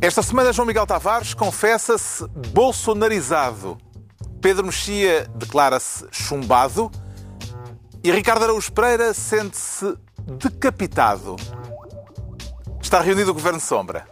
[0.00, 3.78] Esta semana, João Miguel Tavares confessa-se bolsonarizado.
[4.40, 6.90] Pedro Mexia declara-se chumbado.
[8.02, 9.96] E Ricardo Araújo Pereira sente-se
[10.38, 11.36] decapitado.
[12.80, 14.06] Está reunido o Governo Sombra.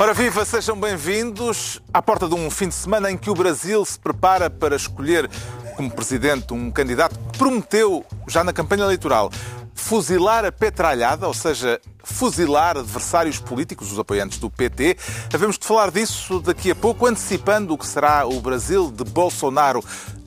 [0.00, 3.84] Ora viva, sejam bem-vindos à porta de um fim de semana em que o Brasil
[3.84, 5.28] se prepara para escolher
[5.76, 9.30] como presidente um candidato que prometeu, já na campanha eleitoral,
[9.74, 14.96] fuzilar a petralhada, ou seja, fuzilar adversários políticos, os apoiantes do PT.
[15.34, 19.84] Havemos de falar disso daqui a pouco, antecipando o que será o Brasil de Bolsonaro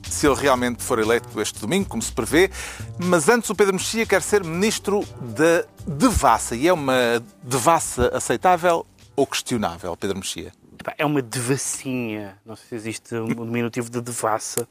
[0.08, 2.48] se ele realmente for eleito este domingo, como se prevê.
[2.96, 6.54] Mas antes o Pedro Mexia quer ser ministro da devassa.
[6.54, 10.52] E é uma devassa aceitável ou questionável, Pedro Mexia?
[10.98, 14.68] É uma devassinha, não sei se existe um diminutivo de devassa,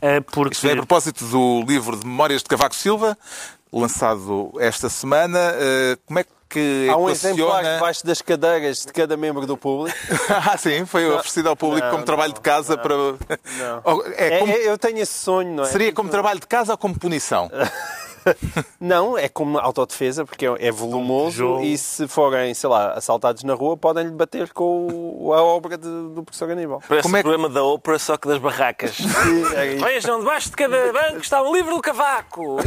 [0.00, 0.54] eh, porque...
[0.54, 3.18] Isto é a propósito do livro de Memórias de Cavaco Silva,
[3.72, 5.38] lançado esta semana.
[5.56, 9.56] Eh, Como é que Há um equaciona- exemplar debaixo das cadeiras de cada membro do
[9.56, 9.98] público.
[10.30, 12.94] ah, sim, foi oferecido ao público Não, como trabalho não, de casa não, para...
[12.96, 13.82] não.
[13.84, 15.66] Oh, É É, como- é- eu tenho esse sonho, não é?
[15.66, 17.50] Seria como trabalho de casa ou como punição?
[18.80, 23.54] Não, é como autodefesa, porque é, é volumoso e se forem, sei lá, assaltados na
[23.54, 24.88] rua, podem-lhe bater com
[25.26, 26.82] o- a obra de- do professor Aníbal.
[26.88, 28.96] Parece Como é o que- programa da ópera, só que das barracas.
[29.56, 29.76] É.
[29.76, 32.56] Vejam, debaixo de cada banco está um livro do cavaco.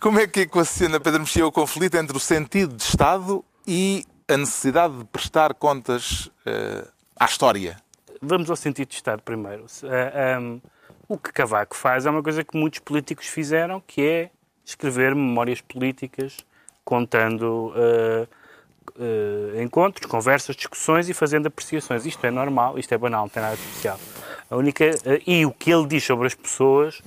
[0.00, 4.36] Como é que equaciona, Pedro Mexia, o conflito entre o sentido de Estado e a
[4.36, 6.84] necessidade de prestar contas eh,
[7.18, 7.76] à história?
[8.22, 9.64] Vamos ao sentido de Estado primeiro.
[9.68, 10.58] Se, ah, ahm,
[11.08, 14.30] o que Cavaco faz é uma coisa que muitos políticos fizeram, que é
[14.64, 16.38] escrever memórias políticas
[16.84, 18.26] contando ah,
[18.98, 22.06] ah, encontros, conversas, discussões e fazendo apreciações.
[22.06, 23.98] Isto é normal, isto é banal, não tem nada de especial.
[24.50, 27.00] A única, ah, e o que ele diz sobre as pessoas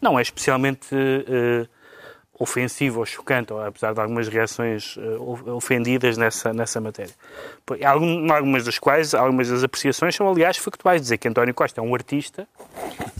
[0.00, 0.88] não é especialmente
[2.42, 7.12] ofensivo ou chocante, apesar de algumas reações eh, of- ofendidas nessa, nessa matéria.
[8.34, 11.00] Algumas das quais, algumas das apreciações são, aliás, factuais.
[11.00, 12.46] Dizer que António Costa é um artista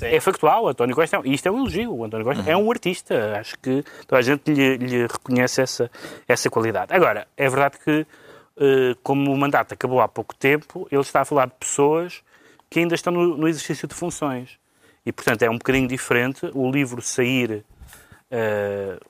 [0.01, 0.69] é factual.
[0.69, 1.95] António Costa, é um- isto é um elogio.
[1.95, 3.39] O António Costa é um artista.
[3.39, 5.91] Acho que toda a gente lhe, lhe reconhece essa,
[6.27, 6.93] essa qualidade.
[6.93, 8.07] Agora, é verdade que,
[8.59, 12.23] eh, como o mandato acabou há pouco tempo, ele está a falar de pessoas
[12.69, 14.59] que ainda estão no, no exercício de funções.
[15.07, 17.65] E, portanto, é um bocadinho diferente o livro sair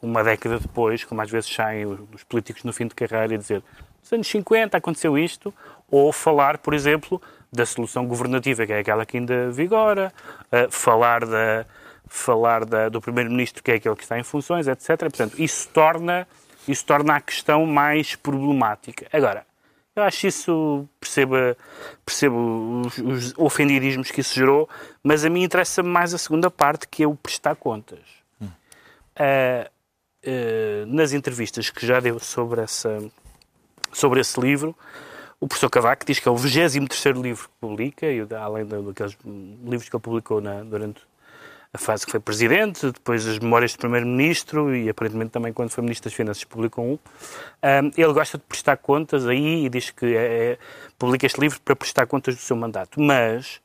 [0.00, 3.38] uma década depois, como às vezes saem os, os políticos no fim de carreira e
[3.38, 3.62] dizer
[4.02, 5.54] nos anos 50 aconteceu isto,
[5.90, 7.22] ou falar, por exemplo,
[7.52, 10.12] da solução governativa, que é aquela que ainda vigora,
[10.50, 11.64] eh, falar, da,
[12.08, 14.98] falar da, do primeiro-ministro, que é aquele que está em funções, etc.
[14.98, 16.26] Portanto, isso torna,
[16.66, 19.06] isso torna a questão mais problemática.
[19.12, 19.46] Agora,
[19.94, 21.34] eu acho isso, percebo,
[22.04, 24.68] percebo os, os ofendidismos que isso gerou,
[25.04, 28.21] mas a mim interessa mais a segunda parte, que é o prestar contas.
[29.16, 29.68] Ah,
[30.26, 32.98] ah, nas entrevistas que já deu sobre, essa,
[33.92, 34.76] sobre esse livro,
[35.40, 39.16] o professor Cavaco diz que é o 23º livro que publica, e além da- daqueles
[39.24, 41.00] livros que ele publicou na- durante
[41.74, 45.82] a fase que foi presidente, depois as memórias do primeiro-ministro e aparentemente também quando foi
[45.82, 46.98] ministro das Finanças publicou um.
[47.62, 50.58] Ahm, ele gosta de prestar contas aí e diz que é- é-
[50.98, 53.00] publica este livro para prestar contas do seu mandato.
[53.00, 53.58] Mas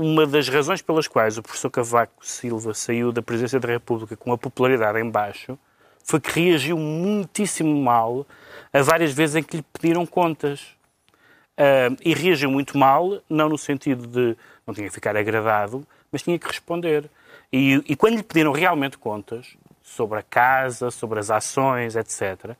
[0.00, 4.32] uma das razões pelas quais o professor Cavaco Silva saiu da presidência da República com
[4.32, 5.58] a popularidade em baixo
[6.02, 8.26] foi que reagiu muitíssimo mal
[8.72, 10.74] a várias vezes em que lhe pediram contas.
[11.56, 14.36] Ah, e reagiu muito mal, não no sentido de
[14.66, 17.10] não tinha que ficar agradado, mas tinha que responder.
[17.52, 19.56] E, e quando lhe pediram realmente contas
[19.96, 22.54] sobre a casa, sobre as ações, etc.,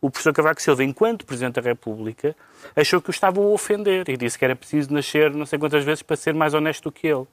[0.00, 2.36] o professor Cavaco Silva, enquanto Presidente da República,
[2.76, 5.84] achou que o estavam a ofender e disse que era preciso nascer não sei quantas
[5.84, 7.26] vezes para ser mais honesto do que ele.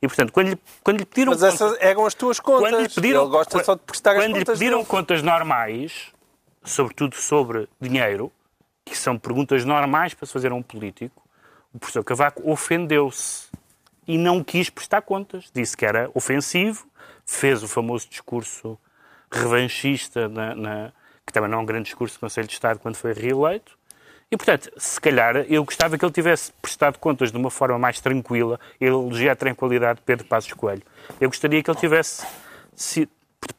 [0.00, 2.70] E, portanto, quando lhe, quando lhe pediram Mas essas eram as tuas contas.
[2.70, 6.10] quando lhe pediram, Ele gosta quando- só de prestar as quando lhe pediram contas normais,
[6.64, 8.32] sobretudo sobre dinheiro,
[8.84, 11.22] que são perguntas normais para se fazer a um político,
[11.72, 13.48] o professor Cavaco ofendeu-se
[14.08, 15.50] e não quis prestar contas.
[15.54, 16.86] Disse que era ofensivo,
[17.24, 18.78] fez o famoso discurso
[19.34, 20.92] revanchista na- na-
[21.26, 23.76] que também não é um grande discurso do Conselho de Estado quando foi reeleito.
[24.30, 28.00] E, portanto, se calhar, eu gostava que ele tivesse prestado contas de uma forma mais
[28.00, 28.58] tranquila.
[28.80, 30.82] Ele elogia a tranquilidade de Pedro Passos Coelho.
[31.20, 32.26] Eu gostaria que ele tivesse
[32.74, 33.08] se,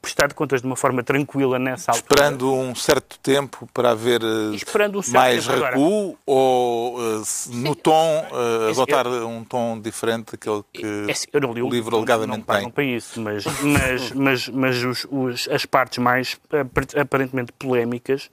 [0.02, 2.08] prestado contas de uma forma tranquila nessa altura.
[2.14, 5.56] Esperando um certo tempo para haver eh, Esperando um certo mais tempo.
[5.58, 8.26] Agora- recuo ou eh, no tom
[8.70, 12.44] Esse- adotar um tom diferente daquele que É assim, eu não li o livro alegadamente
[12.48, 12.70] não tem?
[12.70, 18.30] para isso, mas, mas, mas, mas os- os- as partes mais apar- aparentemente polémicas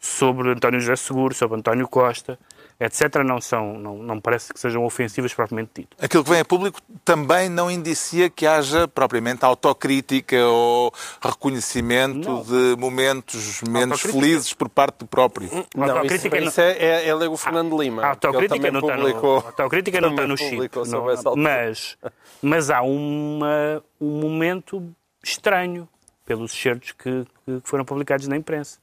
[0.00, 2.38] sobre António José Seguro, sobre António Costa,
[2.80, 5.96] etc., não, são, não, não parece que sejam ofensivas propriamente dito.
[6.00, 12.42] Aquilo que vem a público também não indicia que haja propriamente autocrítica ou reconhecimento Não.
[12.42, 14.12] de momentos menos Autocrítica.
[14.20, 15.48] felizes por parte do próprio.
[15.74, 18.02] Não, isso, autocrítica não- isso é, é, é ler o Fernando Lima.
[18.04, 20.50] A autocrítica Ele não também está no, publicou- autocrítica não está no chip.
[20.50, 21.96] publicou não- mas,
[22.42, 24.82] mas há uma, um momento
[25.22, 25.88] estranho
[26.24, 28.78] pelos certos que, que foram publicados na imprensa,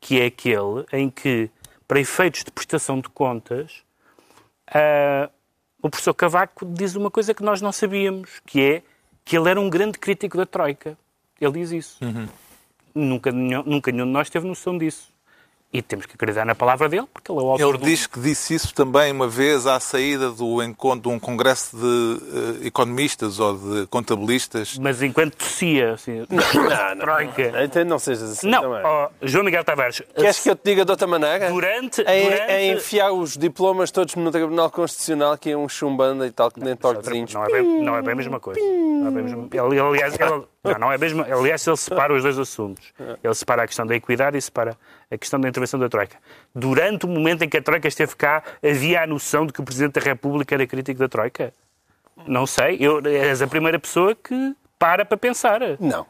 [0.00, 1.48] que é aquele em que,
[1.90, 3.82] para efeitos de prestação de contas,
[4.68, 5.28] ah,
[5.82, 8.82] o professor Cavaco diz uma coisa que nós não sabíamos, que é
[9.24, 10.96] que ele era um grande crítico da Troika.
[11.40, 11.98] Ele diz isso.
[12.94, 15.12] Nunca, nenhum- nunca nenhum de nós teve noção disso.
[15.72, 17.84] E temos que acreditar na palavra dele, porque ele é o autor Ele do...
[17.84, 22.62] diz que disse isso também uma vez à saída do encontro de um congresso de
[22.64, 24.76] eh, economistas ou de contabilistas.
[24.78, 26.98] Mas enquanto tossia, assim, Não, não.
[26.98, 27.52] Troika.
[27.62, 28.80] Então não sejas assim Não, também.
[28.84, 31.48] ó, João Miguel Tavares, Queres que eu te diga de outra maneira?
[31.48, 32.40] durante, É, durante...
[32.50, 36.58] é enfiar os diplomas todos no Tribunal Constitucional que é um chumbanda e tal, que
[36.58, 37.32] nem toquezinhos.
[37.32, 38.58] Não é, bem, não é bem a mesma coisa.
[38.60, 39.48] Não é bem a mesma...
[39.52, 41.22] ele, aliás, ele, não, não é mesmo.
[41.22, 42.92] Aliás, ele separa os dois assuntos.
[43.22, 44.76] Ele separa a questão da equidade e separa
[45.10, 46.16] a questão da intervenção da Troika.
[46.54, 49.64] Durante o momento em que a Troika esteve cá, havia a noção de que o
[49.64, 51.52] Presidente da República era crítico da Troika?
[52.26, 52.76] Não sei.
[52.78, 55.60] Eu, és a primeira pessoa que para para pensar.
[55.78, 56.06] Não.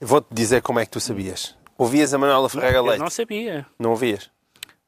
[0.00, 1.54] Vou-te dizer como é que tu sabias.
[1.76, 3.00] Ouvias a Manuela Ferreira Eu Leite?
[3.00, 3.66] não sabia.
[3.78, 4.30] Não ouvias?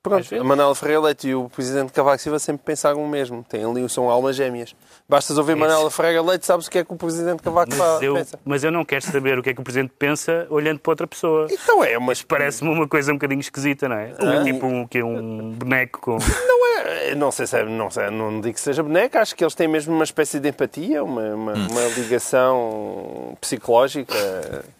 [0.02, 3.44] Pronto, Manuela Ferreira Leite e o Presidente Cavaco Silva sempre pensaram o mesmo.
[3.48, 4.74] Têm ali, são almas gêmeas.
[5.08, 7.98] Bastas ouvir Manuela Ferreira Leite, sabes o que é que o Presidente Cavaco Mas fa-
[8.04, 8.40] eu, pensa.
[8.44, 11.06] mas eu não quero saber o que é que o Presidente pensa olhando para outra
[11.06, 11.46] pessoa.
[11.50, 14.12] Então é, mas Parece-me uma coisa um bocadinho esquisita, não é?
[14.18, 14.42] Ah.
[14.42, 16.18] Tipo um, que é um boneco com.
[16.18, 19.44] não é, não sei se é, não, sei, não digo que seja boneca, acho que
[19.44, 21.68] eles têm mesmo uma espécie de empatia, uma, uma, Hum.
[21.70, 24.14] uma ligação psicológica.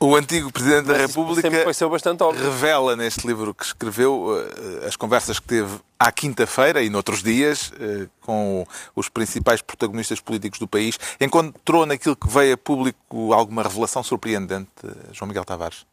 [0.00, 2.42] O antigo Presidente da Mas isso República sempre pareceu bastante óbvio.
[2.44, 4.46] revela neste livro que escreveu
[4.82, 8.66] eh, as conversas que teve à quinta-feira e noutros dias eh, com
[8.96, 10.98] os principais protagonistas políticos do país.
[11.20, 15.86] Encontrou naquilo que veio a público alguma revelação surpreendente, eh, João Miguel Tavares?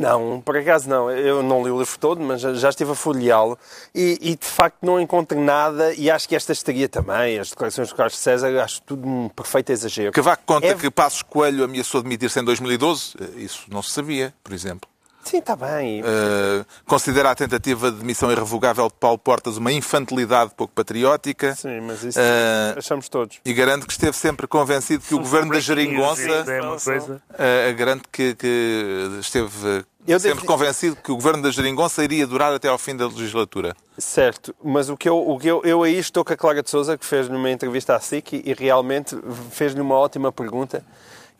[0.00, 1.08] Não, por acaso não.
[1.10, 3.56] Eu não li o livro todo, mas já- estive a folheá-lo
[3.94, 5.94] e, e, de facto não encontro nada.
[5.94, 9.70] E acho que esta estaria também, as declarações do Carlos César, acho tudo um perfeito
[9.70, 10.10] exagero.
[10.12, 13.14] Cavaco conta É- que Passos Coelho ameaçou demitir-se em 2012.
[13.20, 14.88] Eh, Isso não se sabia, por exemplo.
[15.26, 16.02] Sim, está bem.
[16.04, 21.54] Eh, considera a tentativa de demissão irrevogável de Paulo Portas uma infantilidade pouco patriótica.
[21.54, 23.38] Sim, mas isso Eh, achamos todos.
[23.44, 27.20] E garante que esteve sempre convencido que o governo da Geringonça É uma coisa.
[27.30, 32.04] Uh, garante que, que esteve uh, Eu sempre devo- convencido que o governo da Geringonça
[32.04, 33.74] iria durar até ao fim da legislatura.
[33.98, 36.70] Certo, mas o que eu, o que eu, eu aí estou com a Clara de
[36.70, 39.16] Souza, que fez-lhe uma entrevista à SIC e, e realmente
[39.50, 40.84] fez-lhe uma ótima pergunta,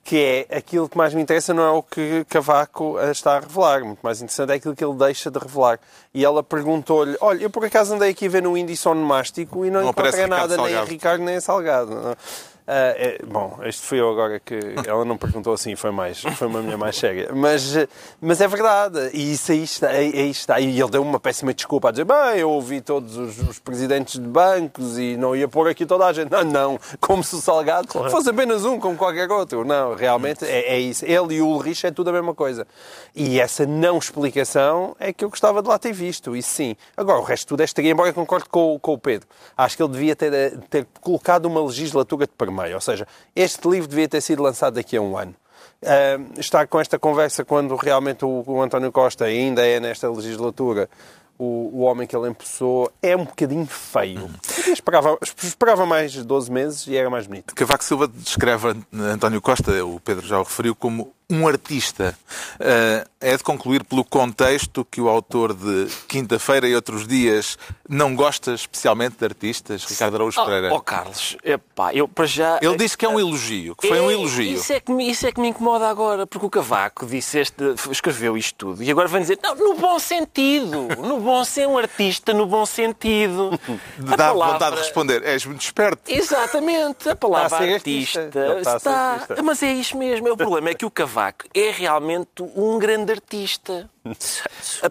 [0.06, 3.85] que é aquilo que mais me interessa não é o que Cavaco está a revelar,
[3.85, 5.81] muito mais interessante é aquilo que ele deixa de revelar.
[6.14, 9.70] E ela perguntou-lhe, olha, eu por acaso andei aqui a ver no índice onomástico e
[9.70, 12.17] não, Não encontrei nada, nem a Salgado." Ricardo nem a Salgado.
[12.69, 16.49] Ah, é, bom, este fui eu agora que ela não perguntou assim, foi mais, foi
[16.49, 17.31] uma minha mais séria.
[17.32, 17.75] Mas,
[18.20, 20.58] mas é verdade, e isso aí está, aí, está.
[20.58, 24.15] E ele deu uma péssima desculpa a dizer, bem, eu ouvi todos os, os presidentes
[24.20, 26.31] de bancos e não ia pôr aqui toda a gente.
[26.31, 29.65] Não, não, como se o Salgado fosse apenas um, como qualquer outro.
[29.65, 31.05] Não, realmente é, é isso.
[31.05, 32.67] Ele e o Ulrich é tudo a mesma coisa.
[33.15, 36.77] E essa não explicação é que eu gostava de lá ter visto, isso sim.
[36.96, 39.29] Agora, o resto de tudo é estaria, embora concordo com, o- com o Pedro.
[39.56, 42.75] Acho que ele devia ter, eh, ter colocado uma legislatura de permeio.
[42.75, 45.34] Ou seja, este livro devia ter sido lançado daqui a um ano.
[45.84, 50.89] Ah, estar com esta conversa quando realmente o, o António Costa ainda é nesta legislatura
[51.39, 54.31] o, o homem que ele empossou é um bocadinho feio.
[54.67, 57.55] Eu esperava, esperava mais 12 meses e era mais bonito.
[57.55, 62.17] Cavaco Silva descreve António Costa, o Pedro já o referiu, como um artista.
[62.55, 68.15] Uh, é de concluir pelo contexto que o autor de Quinta-feira e outros dias não
[68.15, 70.73] gosta especialmente de artistas, Ricardo Araújo Pereira.
[70.73, 72.59] Ó Carlos, epá, eu para já.
[72.63, 74.53] Ele diz que é um elogio, que foi um É, elogio.
[74.55, 77.65] Isso é, que me, isso é que me incomoda agora, porque o Cavaco disse este,
[77.91, 81.77] escreveu isto tudo e agora vem dizer, não, no bom sentido, no bom ser um
[81.79, 83.59] artista, no bom sentido.
[84.06, 86.01] A Dá palavra- vontade de responder, és muito esperto.
[86.06, 88.59] Exatamente, a palavra artista, artista.
[88.61, 89.43] Está está-.
[89.43, 90.31] Mas é isso mesmo.
[90.33, 93.89] O problema é que o Cavaco Cavaco é realmente um grande artista.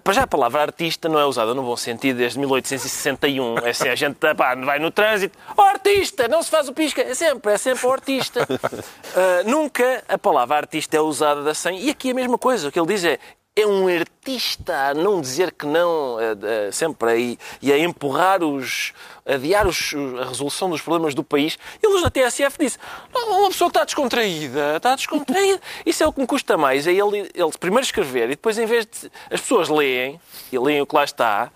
[0.03, 3.59] Para já a palavra artista não é usada no bom sentido desde 1861.
[3.59, 7.01] É assim, a gente pá, vai no trânsito, oh, artista, não se faz o pisca.
[7.03, 8.41] É sempre, é sempre o artista.
[8.43, 11.77] Uh, nunca a palavra artista é usada assim.
[11.77, 12.67] E aqui a mesma coisa.
[12.67, 13.19] O que ele diz é
[13.57, 18.43] é um artista a não dizer que não, a, a, sempre aí, e a empurrar
[18.43, 18.91] os.
[19.25, 21.57] adiar os, a resolução dos problemas do país.
[21.81, 22.77] Eles na TSF disse:
[23.13, 25.61] uma pessoa que está descontraída, está descontraída.
[25.85, 26.85] Isso é o que me custa mais.
[26.85, 29.09] É ele, ele primeiro escrever e depois, em vez de.
[29.31, 30.19] as pessoas leem,
[30.51, 31.49] e leem o que lá está.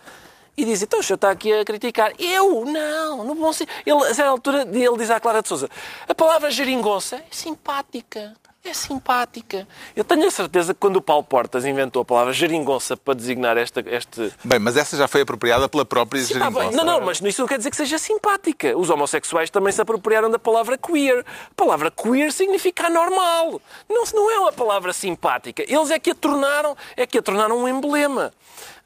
[0.55, 2.13] E dizem, então o senhor está aqui a criticar.
[2.17, 2.63] Eu?
[2.63, 3.75] Não, no bom sentido.
[3.85, 5.69] Ele, a certa altura, ele diz à Clara de Souza,
[6.07, 9.67] a palavra geringonça é simpática é simpática.
[9.95, 13.57] Eu tenho a certeza que quando o Paulo Portas inventou a palavra geringonça para designar
[13.57, 14.33] esta, este...
[14.43, 16.67] Bem, mas essa já foi apropriada pela própria Sim, geringonça.
[16.67, 18.77] Ah, não, não, mas isso não quer dizer que seja simpática.
[18.77, 21.19] Os homossexuais também se apropriaram da palavra queer.
[21.19, 23.61] A palavra queer significa anormal.
[23.87, 25.63] Não, não é uma palavra simpática.
[25.67, 28.33] Eles é que a tornaram, é que a tornaram um emblema.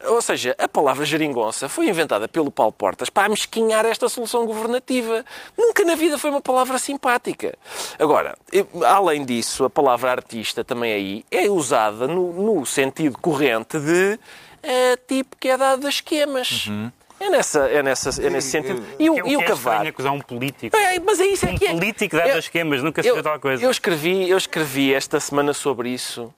[0.05, 5.23] Ou seja, a palavra geringonça foi inventada pelo Paulo Portas para amesquinhar esta solução governativa.
[5.57, 7.57] Nunca na vida foi uma palavra simpática.
[7.97, 8.37] Agora,
[8.85, 14.19] além disso, a palavra artista também aí é usada no, no sentido corrente de
[14.61, 16.67] é, tipo que é dado a esquemas.
[16.67, 16.91] Uhum.
[17.19, 18.83] É, nessa, é, nessa, é nesse sentido.
[18.99, 19.87] E o, é e o é Cavaco?
[19.87, 20.75] acusar um político.
[20.75, 21.71] É, mas é isso um que é.
[21.71, 23.63] político dado a esquemas, nunca se fez tal coisa.
[23.63, 26.33] Eu escrevi, eu escrevi esta semana sobre isso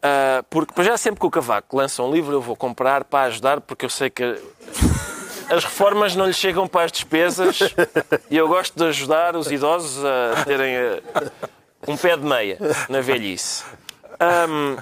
[0.00, 3.60] Uh, porque já sempre que o Cavaco lança um livro eu vou comprar para ajudar,
[3.60, 4.24] porque eu sei que
[5.50, 7.58] as reformas não lhe chegam para as despesas
[8.30, 11.02] e eu gosto de ajudar os idosos a terem uh,
[11.86, 12.56] um pé de meia
[12.88, 13.62] na velhice.
[14.48, 14.76] Um,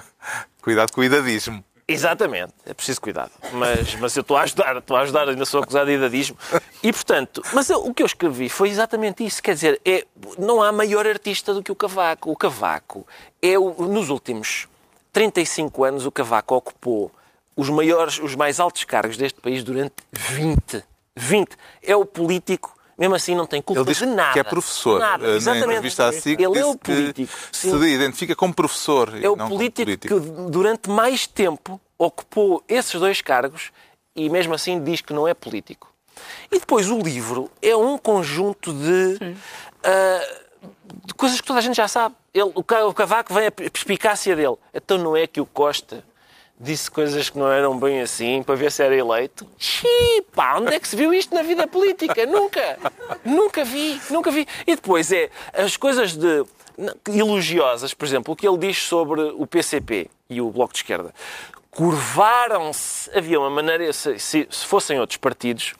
[0.61, 1.63] Cuidado com o idadismo.
[1.87, 3.31] Exatamente, é preciso cuidado.
[3.51, 6.37] Mas, mas eu estou a ajudar, estou a ajudar, ainda sou acusado de idadismo.
[6.83, 9.41] E portanto, mas eu, o que eu escrevi foi exatamente isso.
[9.41, 10.05] Quer dizer, é,
[10.37, 12.31] não há maior artista do que o Cavaco.
[12.31, 13.07] O Cavaco
[13.41, 14.67] é, o, nos últimos
[15.19, 17.11] 35 anos o Cavaco ocupou
[17.53, 20.81] os maiores, os mais altos cargos deste país durante 20.
[21.13, 21.57] 20.
[21.83, 24.33] É o político mesmo assim não tem culpa ele diz de nada.
[24.33, 24.99] que é professor.
[24.99, 25.25] Nada.
[25.25, 25.65] Eh, Exatamente.
[25.65, 27.31] Na entrevista à SIC, ele é o político.
[27.51, 33.21] se identifica como professor É o político, político, que durante mais tempo ocupou esses dois
[33.21, 33.71] cargos
[34.15, 35.93] e mesmo assim diz que não é político.
[36.51, 40.48] E depois o livro é um conjunto de, uh,
[41.05, 42.15] de coisas que toda a gente já sabe.
[42.33, 44.55] Ele, o Cavaco vem a perspicácia dele.
[44.73, 46.03] Então não é que o Costa
[46.59, 49.47] disse coisas que não eram bem assim para ver se era eleito?
[49.57, 52.25] Xiii, pá, onde é que se viu isto na vida política?
[52.25, 52.77] Nunca!
[53.23, 54.45] Nunca vi, nunca vi.
[54.67, 56.45] E depois é as coisas de
[57.07, 61.13] elogiosas, por exemplo, o que ele diz sobre o PCP e o Bloco de Esquerda.
[61.71, 65.73] Curvaram-se, havia uma maneira, se, se fossem outros partidos,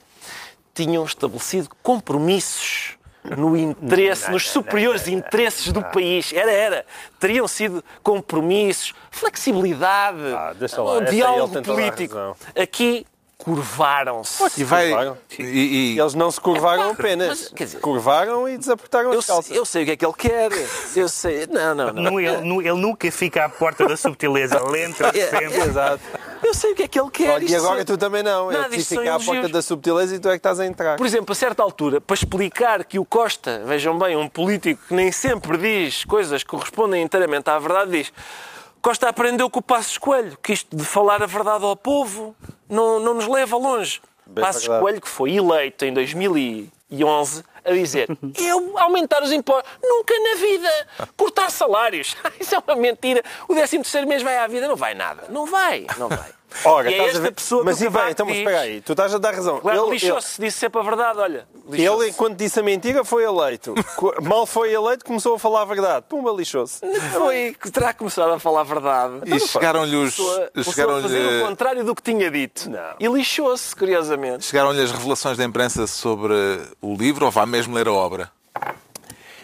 [0.74, 6.32] tinham estabelecido compromissos no interesse, nos superiores interesses do país.
[6.34, 6.86] Era, era.
[7.20, 12.16] Teriam sido compromissos, flexibilidade, ah, lá, diálogo político.
[12.60, 13.06] Aqui
[13.44, 14.62] curvaram-se.
[14.62, 14.92] E, vai,
[15.40, 15.44] e,
[15.96, 16.00] e...
[16.00, 17.50] Eles não se curvaram é, apenas.
[17.52, 19.56] Mas, dizer, curvaram e desapertaram as calças.
[19.56, 20.52] Eu sei o que é que ele quer.
[20.96, 21.48] Eu sei.
[21.48, 22.20] Não, não, não.
[22.20, 24.60] ele, ele, nunca fica à porta da subtileza.
[24.70, 25.60] Ele entra é, sempre.
[25.60, 26.04] É, exato.
[26.44, 27.42] Eu sei o que é que ele quer.
[27.44, 28.52] e agora tu também não.
[28.52, 30.98] Nada, eu fica à porta da subtileza e tu é que estás a entrar.
[30.98, 34.94] Por exemplo, a certa altura, para explicar que o Costa, vejam bem, um político que
[34.94, 38.12] nem sempre diz coisas que correspondem inteiramente à verdade, diz
[38.82, 42.36] Costa aprendeu com o Passos Coelho, que isto de falar a verdade ao povo
[42.68, 44.02] não, não nos leva longe.
[44.26, 44.82] Bem Passos verdade.
[44.82, 48.08] Coelho, que foi eleito em 2011, a dizer
[48.40, 50.88] eu aumentar os impostos, nunca na vida.
[51.18, 53.24] Cortar salários, isso é uma mentira.
[53.48, 55.26] O 13 terceiro mês vai à vida, não vai nada.
[55.30, 56.39] Não vai, não vai.
[56.66, 59.18] Ora, e é esta pessoa mas e bem, então, mas espera aí, tu estás a
[59.18, 59.60] dar razão.
[59.60, 61.48] Claro, ele lixou-se, disse sempre a verdade, olha.
[61.72, 63.74] Ele, enquanto disse a mentira, foi eleito.
[64.22, 66.06] Mal foi eleito, começou a falar a verdade.
[66.10, 66.80] Pumba, lixou-se.
[67.14, 69.14] Foi, terá começado a falar a verdade.
[69.26, 70.16] E então, chegaram-lhe os...
[70.64, 72.70] Chegaram a fazer o contrário do que tinha dito.
[72.70, 72.96] Não.
[73.00, 74.46] E lixou-se, curiosamente.
[74.46, 76.34] Chegaram-lhe as revelações da imprensa sobre
[76.82, 78.32] o livro ou vá mesmo ler a obra?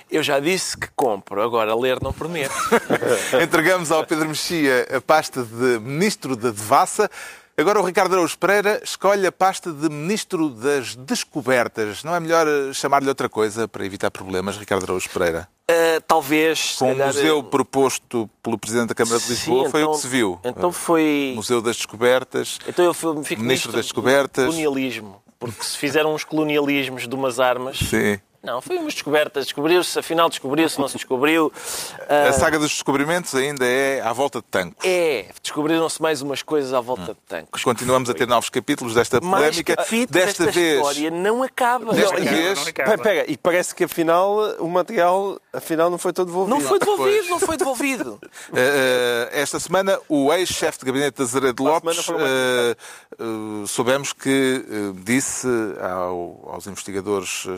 [0.10, 2.54] Eu já disse que compro, agora ler não prometo.
[3.42, 7.10] Entregamos ao Pedro Mexia a pasta de Ministro da Devassa.
[7.58, 12.04] Agora o Ricardo Araújo Pereira escolhe a pasta de Ministro das Descobertas.
[12.04, 15.48] Não é melhor chamar-lhe outra coisa para evitar problemas, Ricardo Araújo Pereira?
[15.70, 16.76] Uh, talvez.
[16.78, 20.02] Com o museu proposto pelo Presidente da Câmara de Lisboa Sim, foi então, o que
[20.02, 20.40] se viu.
[20.44, 21.34] Então foi.
[21.36, 22.60] Museu das Descobertas.
[22.68, 24.46] Então eu fico Ministro das Descobertas.
[24.46, 25.24] Colonialismo.
[25.40, 27.80] Porque se fizeram uns colonialismos de umas armas.
[27.80, 29.46] Sim Não, foi umas descobertas.
[29.46, 31.52] Descobriu-se, afinal descobriu-se, não se descobriu.
[32.08, 34.86] A saga dos descobrimentos ainda é à volta de tancos.
[34.86, 37.64] é, descobriram-se mais umas coisas à volta de tanques.
[37.64, 39.75] Continuamos a ter novos capítulos desta polémica.
[39.75, 41.94] Desta desta vez, história não acaba.
[41.94, 42.90] Desta Não, vez- não acaba.
[42.92, 46.56] Pera, pera, e parece que afinal o material afinal não foi todo devolvido.
[46.56, 47.30] Não foi devolvido, Pois.
[47.30, 48.20] não foi devolvido.
[48.54, 52.75] eh, esta semana, o ex-chefe de gabinete de Azeredo Para a Lopes eh,
[53.20, 54.64] eh, soubemos que
[55.04, 55.48] disse
[55.82, 57.58] ao- aos investigadores eh,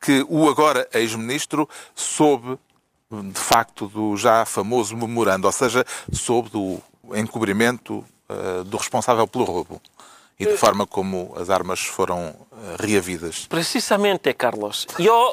[0.00, 2.58] que o agora ex-ministro soube
[3.10, 6.80] de facto do já famoso memorando, ou seja, soube do
[7.14, 9.80] encobrimento eh, do responsável pelo roubo
[10.38, 13.46] e de forma como as armas foram eh, reavidas.
[13.46, 14.86] Precisamente, Carlos.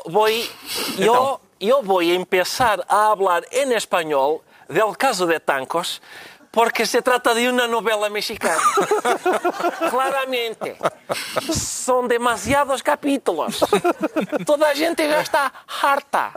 [0.07, 0.49] Voy,
[0.97, 6.01] yo, yo voy a empezar a hablar en español del caso de Tancos
[6.55, 8.61] porque se trata de una novela mexicana.
[9.91, 10.75] Claramente.
[11.51, 13.59] Son demasiados capítulos.
[14.45, 15.51] Toda a gente já está
[15.83, 16.31] harta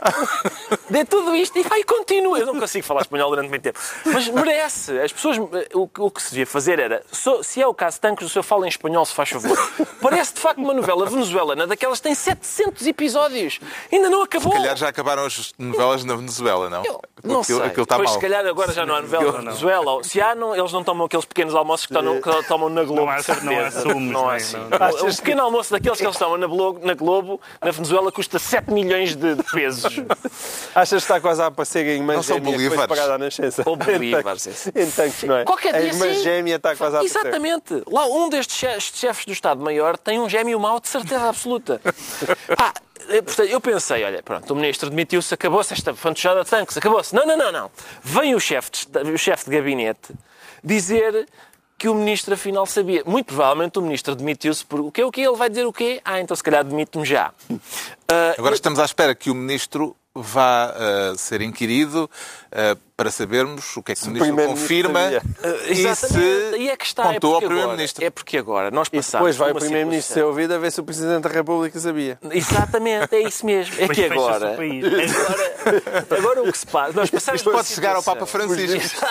[0.89, 2.37] de tudo isto e vai continua.
[2.39, 3.79] Eu não consigo falar espanhol durante muito tempo.
[4.05, 4.99] Mas merece.
[4.99, 5.37] As pessoas,
[5.73, 7.01] o, que- o que se devia fazer era,
[7.41, 9.57] se é o caso Tancos, o senhor fala em espanhol, se faz favor.
[10.01, 13.59] Parece de facto uma novela venezuelana, daquelas que tem 700 episódios.
[13.91, 14.51] Ainda não acabou.
[14.51, 16.83] Se calhar já acabaram as novelas na Venezuela, não?
[16.83, 17.67] Eu não Aquilo- sei.
[17.67, 18.15] aquilo está Pois, mal.
[18.15, 20.01] se calhar agora já não há novela na Venezuela.
[20.09, 23.01] Se há, não, eles não tomam aqueles pequenos almoços que, tomam- que tomam na Globo.
[23.05, 23.45] Não há- certeza.
[23.51, 24.57] não há sumos, Não há assim.
[24.57, 28.39] não- O pequeno almoço daqueles que eles tomam na Globo, na Globo, na Venezuela, custa
[28.39, 29.93] 7 milhões de, pesos.
[30.73, 32.81] Achas que está quase a aparecer a irmã Não são gêmea que foi bolívares.
[32.95, 33.63] separada à nascença?
[33.65, 34.69] Ou bolívares, esse.
[34.75, 35.45] Em tanques, não é?
[35.45, 36.23] Qualquer a dia irmã sim.
[36.23, 37.19] gêmea está quase a aparecer.
[37.19, 37.83] Exatamente.
[37.87, 41.79] Lá um destes che- estes chefes do Estado-Maior tem um gêmeo mau de certeza absoluta.
[42.57, 42.73] Pá,
[43.23, 47.13] portanto, eu pensei, olha, pronto, o ministro demitiu-se, acabou-se esta fantochada de tanques, acabou-se.
[47.15, 47.71] Não, não, não, não.
[48.03, 50.13] Vem o chefe de, o chefe de gabinete
[50.63, 51.27] dizer
[51.77, 53.03] que o ministro afinal sabia.
[53.05, 55.03] Muito provavelmente o ministro demitiu-se por o quê?
[55.03, 55.21] O quê?
[55.21, 56.01] Ele vai dizer o quê?
[56.03, 57.31] Ah, então se calhar demite-me já.
[58.07, 62.09] Ah, Agora estamos à espera que o ministro vá eh, ser inquirido
[62.48, 62.48] eh,
[62.97, 65.21] para sabermos o que é que o ministro Primeiro-Ministro confirma sabia.
[65.67, 66.49] e Exatamente.
[66.51, 67.03] se E é que está.
[67.03, 68.05] contou é ao porque agora- primeiro-ministro.
[68.05, 70.57] É porque agora nós E passamos depois vai o uma Primeiro-Ministro ser situação- ouvido a
[70.57, 72.19] ver se o Presidente da República sabia.
[72.31, 73.73] Exatamente, é isso mesmo.
[73.79, 74.83] É que agora, o país.
[74.85, 78.55] agora, agora o que se passa, nós passamos de uma Pode chegar ao Papa situação-
[78.55, 79.05] Francisco.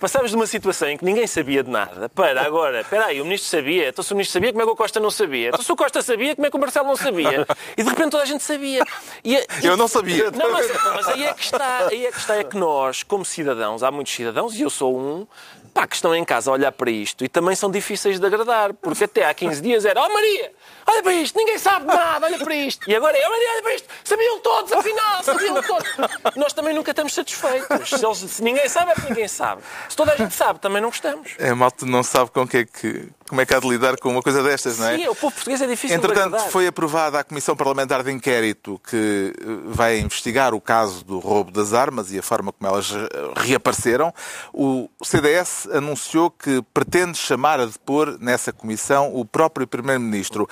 [0.00, 3.24] Passamos de uma situação em que ninguém sabia de nada para agora, espera aí, o
[3.24, 5.48] ministro sabia, então se o ministro sabia, como é que o Costa não sabia?
[5.50, 7.46] Então se o Costa sabia, como é que o Marcelo não sabia?
[7.76, 8.82] E de repente toda a gente sabia.
[9.22, 10.30] E, e- Eu não sabia.
[10.32, 13.24] Não, mas, mas aí é que está, aí é que está, é que nós, como
[13.24, 15.26] cidadãos, há muitos cidadãos, e eu sou um,
[15.74, 18.72] pá, que estão em casa a olhar para isto e também são difíceis de agradar,
[18.74, 20.52] porque até há 15 dias era, oh Maria,
[20.86, 22.88] olha para isto, ninguém sabe nada, olha para isto.
[22.90, 25.88] E agora Maria, olha para isto, sabiam todos, afinal, sabiam todos.
[26.36, 27.88] Nós também nunca estamos satisfeitos.
[27.88, 29.62] Se, eles- se ninguém sabe, é porque ninguém sabe.
[29.88, 31.32] Se toda a gente sabe, também não gostamos.
[31.38, 34.10] É, malta não sabe com que é que, como é que há de lidar com
[34.10, 34.96] uma coisa destas, não é?
[34.96, 36.50] Sim, o povo português é difícil de Entretanto, agradar.
[36.50, 41.50] foi aprovada a Comissão Parlamentar de Inquérito que eh, vai investigar o caso do roubo
[41.50, 44.12] das armas e a forma como elas eh, reapareceram.
[44.52, 50.48] O CDS anunciou que pretende chamar a depor nessa comissão o próprio Primeiro-Ministro.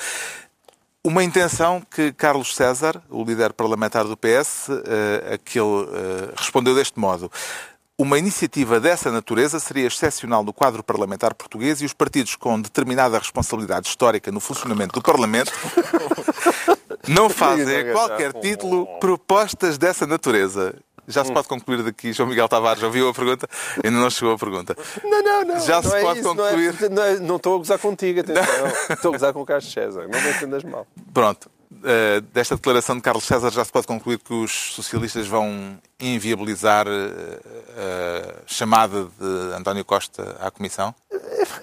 [1.06, 6.32] Uma intenção que Carlos César, o líder parlamentar do PS, eh, a que ele eh,
[6.34, 7.30] respondeu deste modo.
[7.98, 13.18] Uma iniciativa dessa natureza seria excepcional no quadro parlamentar português e os partidos com determinada
[13.18, 15.52] responsabilidade histórica no funcionamento do Parlamento
[17.06, 20.74] não fazem a qualquer título propostas dessa natureza.
[21.06, 23.48] Já se pode concluir daqui, João Miguel Tavares, ouviu a pergunta?
[23.84, 24.76] Ainda não chegou a pergunta.
[25.02, 25.60] Não, não, não.
[25.60, 26.90] Já não se é pode isso, não é- concluir.
[26.90, 28.44] Não, é- não estou a gozar contigo, atenção.
[28.90, 30.08] estou a gozar com o Carlos César.
[30.08, 30.86] Não me entendas mal.
[31.12, 31.50] Pronto.
[31.86, 36.86] Eh, desta declaração de Carlos César já se pode concluir que os socialistas vão inviabilizar
[36.88, 37.40] eh,
[37.76, 40.94] a chamada de António Costa à Comissão?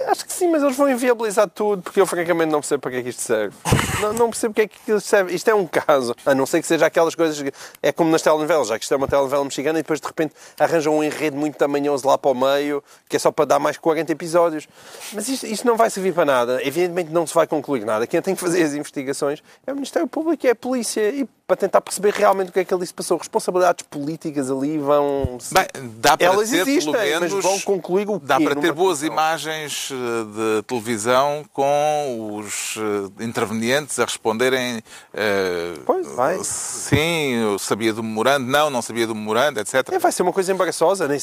[0.08, 2.98] Acho que sim, mas eles vão inviabilizar tudo, porque eu francamente não percebo para que
[2.98, 3.56] é que isto serve.
[4.02, 5.36] Não, não percebo porque é que isto serve.
[5.36, 7.40] Isto é um caso, a não ser que seja aquelas coisas.
[7.40, 7.52] que-
[7.84, 10.34] É como nas telenovelas, já que isto é uma telenovela mexicana e depois de repente
[10.60, 13.78] arranjam um enredo muito tamanhoso lá para o meio, que é só para dar mais
[13.78, 14.68] 40 episódios.
[15.14, 16.60] Mas isto, isto não vai servir para nada.
[16.66, 18.08] Evidentemente não se vai concluir nada.
[18.08, 21.08] Quem tem que fazer as investigações é o Ministério Público e é a polícia.
[21.12, 23.18] E para tentar perceber realmente o que é que ali se passou.
[23.18, 25.38] Responsabilidades políticas ali vão.
[25.52, 25.68] Bem,
[26.00, 28.72] dá para Elas ter, existem, pelo menos, mas vão concluir o Dá quê para ter
[28.72, 29.14] boas comissão?
[29.14, 34.82] imagens eh, de televisão com os eh, intervenientes a responderem
[35.14, 36.40] eh, Pois, vai.
[36.42, 39.90] sim, eu sabia do memorando, não, não sabia do memorando, etc.
[39.92, 41.20] É, vai ser uma coisa embaraçosa, nem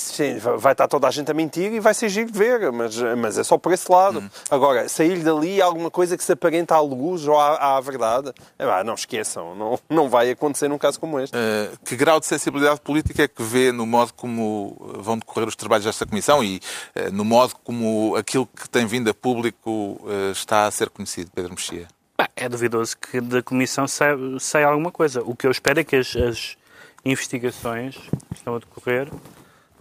[0.59, 3.39] vai estar toda a gente a mentir e vai ser giro de ver, mas, mas
[3.39, 4.21] é só por esse lado.
[4.21, 4.29] Hum.
[4.51, 8.85] Agora, sair dali alguma coisa que se aparenta à luz ou à, à verdade, é,
[8.85, 11.37] não esqueçam, não, não vai acontecer num caso como este.
[11.37, 15.57] Eh, que grau de sensibilidade política é que vê no modo como vão decorrer os
[15.57, 16.61] trabalhos desta Comissão e
[16.95, 21.31] eh, no modo como aquilo que tem vindo a público eh, está a ser conhecido,
[21.35, 21.87] Pedro Mexia?
[22.35, 25.23] É duvidoso que da Comissão saia, saia alguma coisa.
[25.23, 26.57] O que eu espero é que as, as
[27.05, 29.09] investigações que estão a decorrer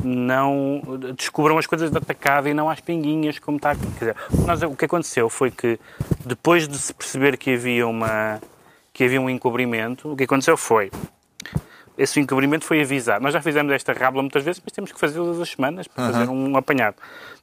[0.04, 0.82] não
[1.18, 3.88] descubram as coisas de atacada e não às pinguinhas, como está aqui.
[3.98, 5.80] Quer dizer, nós, o que aconteceu foi que,
[6.26, 8.40] depois de se perceber que havia, uma,
[8.98, 10.90] que havia um encobrimento, o que aconteceu foi
[11.98, 13.24] esse encobrimento foi avisado.
[13.24, 16.12] Nós já fizemos esta rábula muitas vezes, mas temos que fazer todas as semanas para
[16.12, 16.96] fazer um apanhado.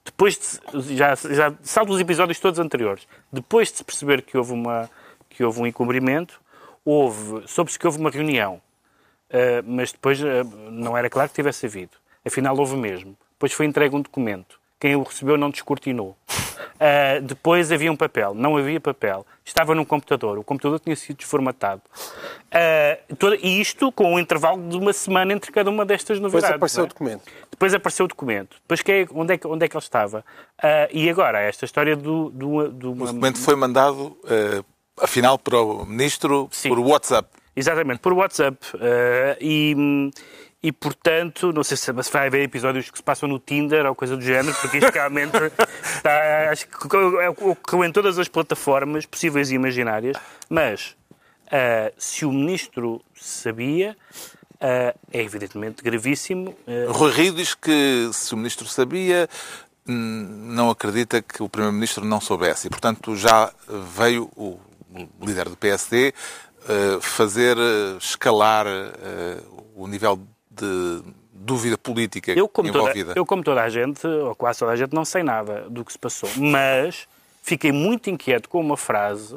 [0.05, 3.07] Depois de, já, já salto os episódios todos anteriores.
[3.33, 4.89] Depois de se perceber que houve, uma,
[5.29, 6.41] que houve um encobrimento,
[6.85, 8.61] houve, soube-se que houve uma reunião,
[9.31, 11.97] uh, mas depois uh, não era claro que tivesse havido.
[12.25, 13.17] Afinal, houve mesmo.
[13.33, 14.61] Depois foi entregue um documento.
[14.85, 16.15] Quem o recebeu não descortinou.
[16.29, 18.35] Uh, depois havia um papel.
[18.35, 19.25] Não havia papel.
[19.43, 20.37] Estava num computador.
[20.37, 21.81] O computador tinha sido desformatado.
[22.53, 26.51] Uh, todo, e isto com um intervalo de uma semana entre cada uma destas novidades.
[26.51, 26.85] Depois apareceu é?
[26.85, 27.23] o documento.
[27.51, 28.57] Depois apareceu o documento.
[28.61, 30.23] Depois que é, onde, é, que- onde é que ele estava?
[30.63, 32.29] Uh, e agora, esta história do...
[32.29, 34.19] do, do O documento foi mandado,
[35.01, 36.69] afinal, para o Ministro Sim.
[36.69, 37.27] por WhatsApp.
[37.57, 38.59] Exatamente, por WhatsApp.
[38.75, 40.11] Uh, e,
[40.65, 44.17] e, portanto, não sei se vai haver episódios que se passam no Tinder ou coisa
[44.17, 45.37] do género, porque isto realmente
[45.95, 50.17] está, acho que ocorreu em todas as plataformas possíveis e imaginárias.
[50.49, 50.97] Mas,
[51.49, 53.95] uh, se o ministro sabia,
[54.55, 56.57] uh, é evidentemente gravíssimo.
[56.67, 59.29] Uh, Rui Rio diz que se o Ministro sabia,
[59.87, 62.69] hum, não acredita que o Primeiro-Ministro não soubesse.
[62.69, 64.59] E, portanto, já veio o
[65.21, 66.15] líder do PSD
[67.03, 67.59] fazer
[67.99, 68.65] escalar
[69.77, 70.19] o nível
[70.55, 73.13] de dúvida política Eu como, toda, envolvida.
[73.17, 75.93] eu, como toda a gente, ou quase toda a gente, não sei nada do que
[75.93, 76.29] se passou.
[76.37, 77.07] Mas
[77.43, 79.37] fiquei muito inquieto com uma frase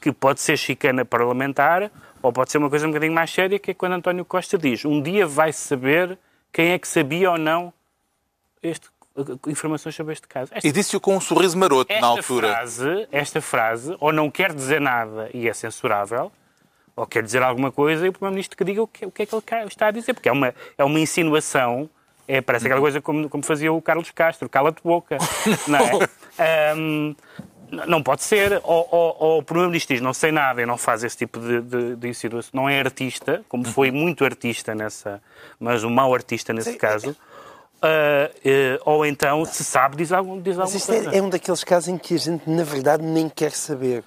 [0.00, 3.70] que pode ser chicana parlamentar ou pode ser uma coisa um bocadinho mais séria, que
[3.70, 6.18] é quando António Costa diz um dia vai saber
[6.52, 7.72] quem é que sabia ou não
[8.62, 8.88] este,
[9.46, 10.50] informações sobre este caso.
[10.54, 12.48] Esta, E disse-o com um sorriso maroto na altura.
[12.48, 16.32] Frase, esta frase, ou não quer dizer nada e é censurável,
[16.96, 19.26] ou quer dizer alguma coisa e o Primeiro-Ministro que diga o que, o que é
[19.26, 21.88] que ele está a dizer, porque é uma, é uma insinuação,
[22.26, 25.18] é, parece aquela coisa como, como fazia o Carlos Castro, cala-te boca,
[25.68, 26.72] não é?
[26.74, 27.16] N-
[27.86, 31.02] não pode ser, ou, ou- ou o Primeiro-Ministro diz não sei nada e não faz
[31.02, 35.20] esse tipo de, de, de insinuação, não é artista, como foi muito artista nessa,
[35.58, 37.16] mas um mau artista nesse caso,
[37.82, 41.10] Ah, eh, ou então, se sabe, diz, algum, diz alguma isto coisa.
[41.14, 44.02] é, é um daqueles casos em que a gente, na verdade, nem quer saber.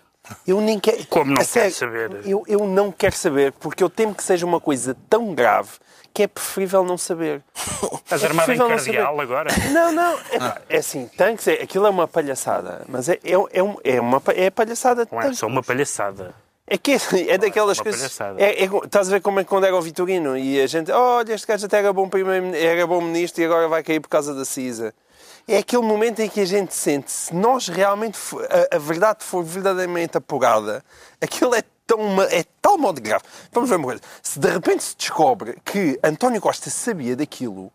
[0.46, 1.06] Eu nem quero.
[1.08, 2.22] Como não quer saber?
[2.26, 5.70] Eu, eu não quero saber, porque eu temo que seja uma coisa tão grave
[6.14, 7.44] que é preferível não saber.
[8.04, 9.52] Estás É armado em cardeal agora?
[9.72, 10.14] Não, não.
[10.14, 11.62] É, é assim, tem que ser.
[11.62, 12.84] Aquilo é uma palhaçada.
[12.88, 15.08] Mas é, é, é, um- é uma é palhaçada.
[15.12, 16.34] Não é só uma palhaçada.
[16.66, 16.98] É que é,
[17.30, 18.20] é daquelas coisas.
[18.38, 20.92] É, é, estás a ver como é que quando era o Vitorino e a gente,
[20.92, 24.10] olha, este gajo até era bom, primeiro, era bom ministro e agora vai cair por
[24.10, 24.94] causa da CISA.
[25.48, 28.20] É aquele momento em que a gente sente, se nós realmente,
[28.72, 30.84] a, a verdade for verdadeiramente apurada,
[31.22, 33.24] aquilo é tão, é tal modo grave.
[33.54, 34.02] Vamos ver uma coisa.
[34.22, 37.72] Se de repente se descobre que António Costa sabia daquilo,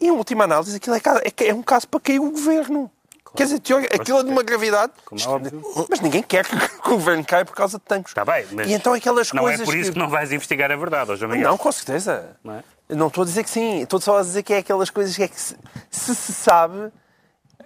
[0.00, 2.90] em última análise, aquilo é, é, é um caso para cair o governo.
[3.34, 4.92] Quer dizer, teori- aquilo é de uma gravidade.
[5.04, 5.86] Como é.
[5.90, 8.10] Mas ninguém quer que o governo caia por causa de tanques.
[8.12, 9.98] Está bem, mas E então aquelas não coisas é por isso que...
[9.98, 11.50] não vais investigar a verdade, João Miguel.
[11.50, 12.34] Não, com certeza.
[12.42, 12.64] Não é?
[12.88, 13.82] Não estou a dizer que sim.
[13.82, 15.56] Estou só a dizer que é aquelas coisas que é que se
[15.90, 16.90] se, se sabe...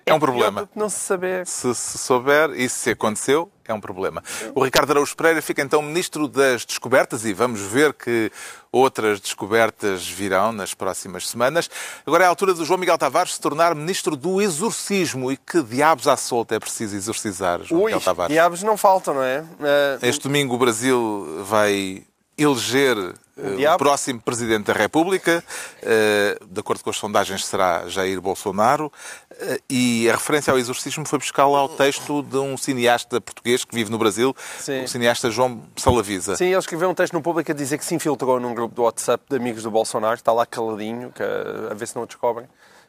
[0.06, 0.68] É um pior problema.
[0.74, 1.46] não se saber.
[1.46, 4.24] Se, se souber e se aconteceu, é um problema.
[4.54, 8.32] O Ricardo Araújo Pereira fica então Ministro das Descobertas e vamos ver que
[8.72, 11.70] outras descobertas virão nas próximas semanas.
[12.04, 15.30] Agora é a altura do João Miguel Tavares se tornar Ministro do Exorcismo.
[15.30, 18.32] E que diabos à solta é preciso exorcizar, João Ui, Miguel Tavares?
[18.32, 19.44] diabos não faltam, não é?
[19.60, 22.04] Eh, Este domingo o Brasil vai
[22.36, 22.96] eleger
[23.42, 23.78] o diabo?
[23.78, 25.42] próximo Presidente da República.
[25.82, 28.92] Eh, De acordo com as sondagens, será Jair Bolsonaro.
[29.38, 33.74] Eh, E a referência ao exorcismo foi buscá-la ao texto de um cineasta português que
[33.74, 34.84] vive no Brasil, Sim.
[34.84, 36.36] o cineasta João Salavisa.
[36.36, 38.82] Sim, ele escreveu um texto no público a dizer que se infiltrou num grupo do
[38.82, 42.06] WhatsApp de amigos do Bolsonaro, que está lá caladinho, que, a ver se não o
[42.06, 42.46] descobrem,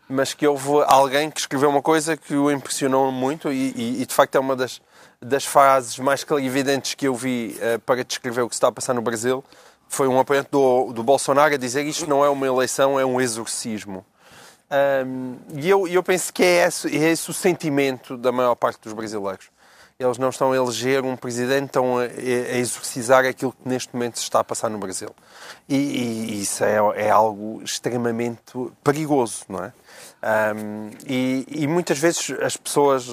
[0.10, 4.06] mas que houve alguém que escreveu uma coisa que o impressionou muito e, e- e,
[4.06, 4.82] de facto é uma das,
[5.22, 8.72] das frases mais clarividentes que eu vi eh, para descrever o que se está a
[8.74, 9.42] passar no Brasil.
[9.94, 13.20] Foi um apoiante do, do Bolsonaro a dizer isto não é uma eleição, é um
[13.20, 14.06] exorcismo.
[14.70, 18.80] Ahm, e eu, eu penso que é esse, é esse o sentimento da maior parte
[18.84, 19.50] dos brasileiros.
[20.00, 24.18] Eles não estão a eleger um presidente, estão a, a exorcizar aquilo que neste momento
[24.18, 25.10] se está a passar no Brasil.
[25.68, 29.74] E, e isso é, é algo extremamente perigoso, não é?
[30.24, 33.08] Ahm, e, e muitas vezes as pessoas,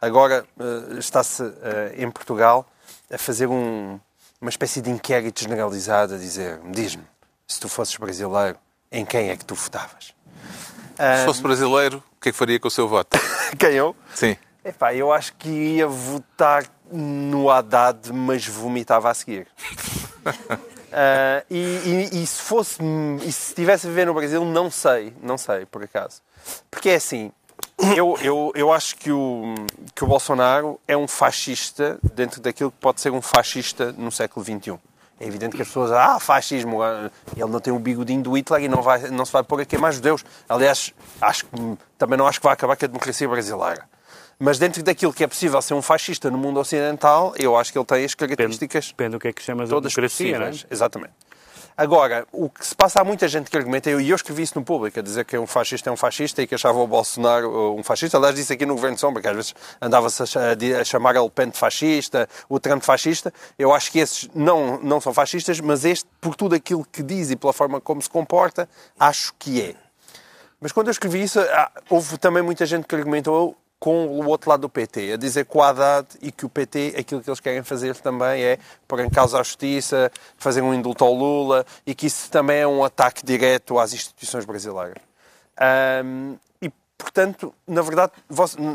[0.00, 2.66] agora eh, está-se eh, em Portugal
[3.08, 4.00] a fazer um-
[4.40, 7.04] uma espécie de inquérito generalizado, a dizer, diz-me,
[7.46, 8.58] se tu fosses brasileiro,
[8.90, 10.14] em quem é que tu votavas?
[10.96, 13.18] Se fosse brasileiro, o que é que faria com o seu voto?
[13.58, 13.96] Quem eu?
[14.14, 14.36] Sim.
[14.62, 19.46] Epá, eu acho que ia votar no Haddad, mas vomitava a seguir.
[20.26, 22.78] Uh, e, e, e, se fosse
[23.22, 26.20] e se estivesse a viver no Brasil, não sei, não sei, por acaso.
[26.70, 27.32] Porque é assim,
[27.96, 29.54] eu, eu, eu acho que o,
[29.94, 34.44] que o Bolsonaro é um fascista dentro daquilo que pode ser um fascista no século
[34.44, 34.78] XXI.
[35.18, 38.62] É evidente que as pessoas, ah, fascismo, ah, ele não tem o bigodinho do Hitler
[38.62, 40.24] e não, vai, não se vai pôr a queimar judeus.
[40.48, 41.46] Aliás, acho
[41.98, 43.84] também não acho que vai acabar com a democracia brasileira.
[44.38, 47.78] Mas dentro daquilo que é possível ser um fascista no mundo ocidental, eu acho que
[47.78, 48.86] ele tem as características.
[48.86, 50.52] Depende, depende do que é que chamas todas de democracia, não é?
[50.70, 51.12] Exatamente.
[51.80, 54.62] Agora, o que se passa, há muita gente que argumenta, e eu escrevi isso no
[54.62, 57.74] público, a dizer que um fascista é um fascista e que achava o Bolsonaro uh,
[57.74, 58.18] um fascista.
[58.18, 61.30] Aliás, disse aqui no Governo de Sombra, que às vezes andava-se a, chamar a Le
[61.30, 63.32] Pen de fascista, o Trump de fascista.
[63.58, 67.30] Eu acho que esses não, não são fascistas, mas este, por tudo aquilo que diz
[67.30, 69.74] e pela forma como se comporta, acho que é.
[70.60, 71.40] Mas quando eu escrevi isso,
[71.88, 75.56] houve também muita gente que argumentou com o outro lado do PT, a dizer que
[75.56, 79.08] o Haddad e que o PT, aquilo que eles querem fazer também é pôr em
[79.08, 83.24] causa a justiça, fazer um indulto ao Lula e que isso também é um ataque
[83.24, 85.02] direto às instituições brasileiras.
[86.04, 88.12] Um, e, portanto, na verdade,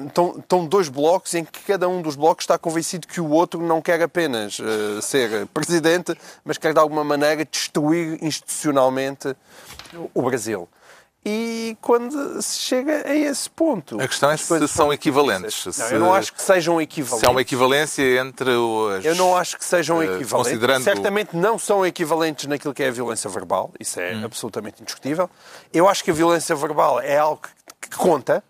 [0.07, 3.61] estão, estão, dois blocos em que cada um dos blocos está convencido que o outro
[3.61, 9.35] não quer apenas uh, ser presidente, mas quer de alguma maneira destruir institucionalmente
[10.15, 10.67] o Brasil.
[11.27, 13.99] E quando se chega a esse ponto.
[13.99, 15.65] A questão é se são equivalentes.
[15.65, 17.19] Não, se, eu não acho que sejam equivalentes.
[17.19, 19.03] Se há uma equivalência entre os.
[19.03, 20.31] Eu não acho que sejam eh, equivalentes.
[20.31, 20.83] Considerando...
[20.83, 23.71] Certamente não são equivalentes naquilo que é a violência verbal.
[23.79, 24.23] Isso é hum.
[24.23, 25.27] absolutamente indiscutível.
[25.73, 27.41] Eu acho que a violência verbal é algo
[27.81, 28.43] que conta.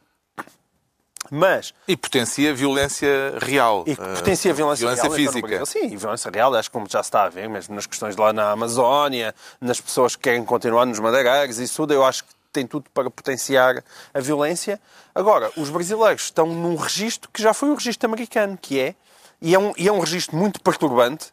[1.32, 1.74] Mas...
[1.88, 3.84] E potencia violência real.
[3.88, 5.54] E potencia violência, violência real, física.
[5.56, 8.32] Então, Sim, violência real, acho que como já está a ver, mesmo nas questões lá
[8.32, 12.66] na Amazónia, nas pessoas que querem continuar nos madeireiros, isso tudo, eu acho que tem
[12.66, 14.82] tudo para potenciar a violência.
[15.14, 18.96] Agora, os brasileiros estão num registro que já foi o registro americano, que é,
[19.42, 21.32] e é um, e é um registro muito perturbante,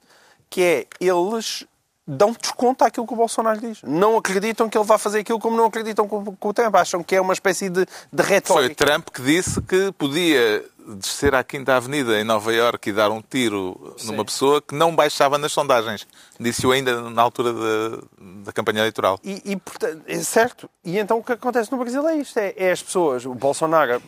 [0.50, 1.66] que é eles
[2.06, 3.80] dão desconto àquilo que o Bolsonaro diz.
[3.82, 6.74] Não acreditam que ele vai fazer aquilo como não acreditam com, com o Trump.
[6.74, 8.74] Acham que é uma espécie de, de retórica.
[8.74, 10.64] Foi Trump que disse que podia
[10.96, 14.08] descer à Quinta Avenida em Nova Iorque e dar um tiro Sim.
[14.08, 16.06] numa pessoa que não baixava nas sondagens.
[16.38, 17.98] Disse-o ainda na altura da,
[18.44, 19.18] da campanha eleitoral.
[19.22, 20.68] E, e, portanto, é certo.
[20.84, 22.38] E então o que acontece no Brasil é isto.
[22.38, 24.02] É, é as pessoas, o Bolsonaro,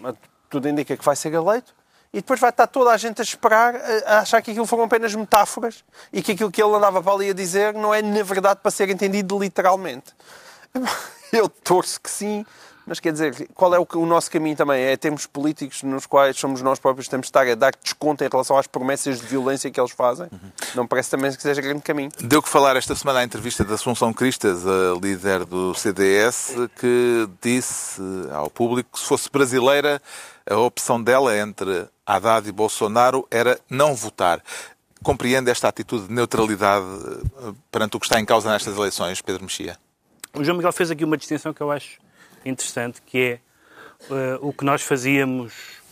[0.48, 1.74] tudo indica que vai ser eleito,
[2.14, 3.74] e depois vai estar toda a gente a esperar,
[4.06, 7.30] a achar que aquilo foram apenas metáforas e que aquilo que ele andava para ali
[7.30, 10.12] a dizer não é, na verdade, para ser entendido literalmente.
[11.32, 12.46] Eu torço que sim,
[12.86, 14.82] mas quer dizer, qual é o, o, nosso caminho também?
[14.82, 18.22] É termos políticos nos quais somos nós próprios que temos de estar a dar desconto
[18.22, 20.26] em relação às promessas de violência que eles fazem?
[20.30, 20.50] Uhum.
[20.74, 22.10] Não parece também que seja grande caminho.
[22.20, 27.28] Deu que falar esta semana a entrevista da Assunção Cristas, a líder do CDS, que
[27.42, 30.00] disse ao público que se fosse brasileira,
[30.48, 34.42] a opção dela entre Haddad e Bolsonaro era não votar.
[35.02, 39.42] Compreende esta atitude de neutralidade eh, perante o que está em causa nestas eleições, Pedro
[39.42, 39.76] Mexia?
[40.34, 42.03] O João Miguel fez aqui uma distinção que eu acho
[42.44, 43.40] interessante, que é
[44.12, 45.82] uh, o que nós fazíamos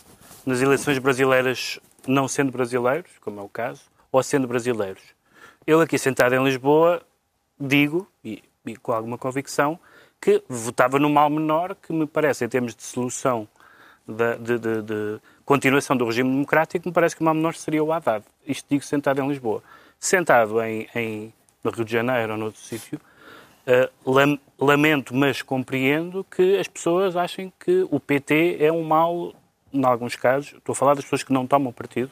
[0.45, 5.01] nas eleições brasileiras não sendo brasileiros, como é o caso, ou sendo brasileiros.
[5.65, 7.01] Eu aqui sentado em Lisboa
[7.59, 9.79] digo, e, e com alguma convicção,
[10.19, 13.47] que votava no mal menor que me parece, em termos de solução
[14.07, 17.91] de, de, de, continuação do regime democrático, me parece que o mal menor seria o
[17.91, 18.23] Haddad.
[18.45, 19.63] Isto digo sentado em Lisboa.
[19.99, 22.99] Sentado em, em no Rio de Janeiro ou noutro sítio,
[23.67, 29.33] uh, lamento, mas compreendo que as pessoas achem que o PT é um mal,
[29.71, 32.11] em alguns casos, estou a falar das pessoas que não tomam partido,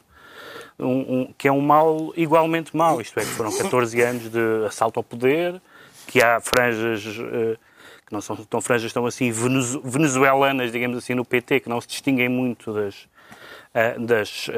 [0.80, 3.00] um, um, que é um mal igualmente mau.
[3.00, 5.62] Isto é, que foram 14 anos de assalto ao poder,
[6.08, 7.06] que há franjas.
[7.06, 7.58] Uh,
[8.06, 11.88] que não são tão franjas tão assim venezuelanas, digamos assim, no PT, que não se
[11.88, 13.04] distinguem muito das,
[13.74, 14.50] uh, das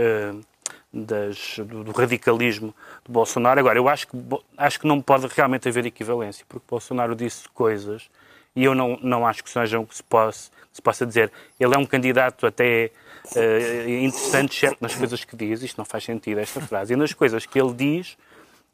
[0.94, 3.60] das, do, do, radicalismo de Bolsonaro.
[3.60, 4.18] Agora, eu acho que,
[4.58, 8.10] acho que não pode realmente haver equivalência, porque Bolsonaro disse coisas
[8.56, 11.32] e eu não, não acho que sejam que se possa, se possa dizer.
[11.60, 12.92] Ele é um candidato até
[13.36, 17.14] uh, interessante, certo, nas coisas que diz, isto não faz sentido, esta frase, e nas
[17.14, 18.16] coisas que ele diz,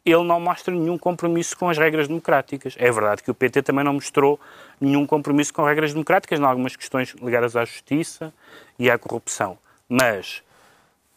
[0.06, 2.76] ele não mostra nenhum compromisso com as regras democráticas.
[2.78, 4.40] É verdade que o PT também não mostrou
[4.82, 8.34] nenhum compromisso com regras democráticas em algumas questões ligadas à justiça
[8.78, 9.58] e à corrupção.
[9.88, 10.42] Mas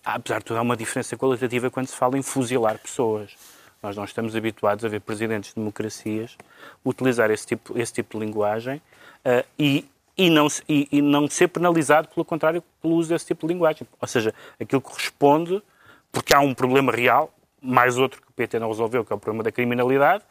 [0.04, 3.36] apesar de tudo, há uma diferença qualitativa quando se fala em fuzilar pessoas.
[3.82, 6.36] Nós não estamos habituados a ver presidentes de democracias
[6.84, 9.84] utilizar esse tipo, esse tipo de linguagem uh, e,
[10.16, 13.86] e, não, e, e, não ser penalizado, pelo contrário, pelo uso desse tipo de linguagem.
[14.00, 15.60] Ou seja, aquilo corresponde,
[16.12, 19.18] porque há um problema real, mais outro que o PT não resolveu, que é o
[19.18, 20.24] problema da criminalidade,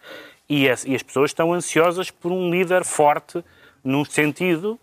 [0.47, 3.43] e as, e as pessoas estão ansiosas por um líder forte
[3.83, 4.79] no sentido,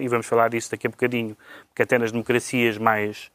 [0.00, 1.36] e vamos falar disso daqui a bocadinho,
[1.68, 3.30] porque até nas democracias mais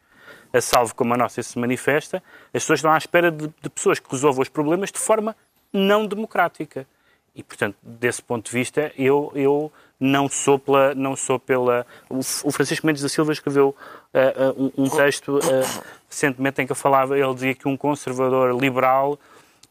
[0.55, 3.99] a salvo como a nossa se manifesta, as pessoas estão à espera de, de pessoas
[3.99, 5.35] que resolvam os problemas de forma
[5.71, 6.87] não democrática.
[7.35, 10.95] E, portanto, desse ponto de vista, eu, eu não sou pela.
[10.95, 13.75] Não sou pela o, Francisco Mendes da Silva escreveu
[14.13, 19.19] uh, uh, um, texto uh, recentemente em que falava, ele dizia que um conservador liberal,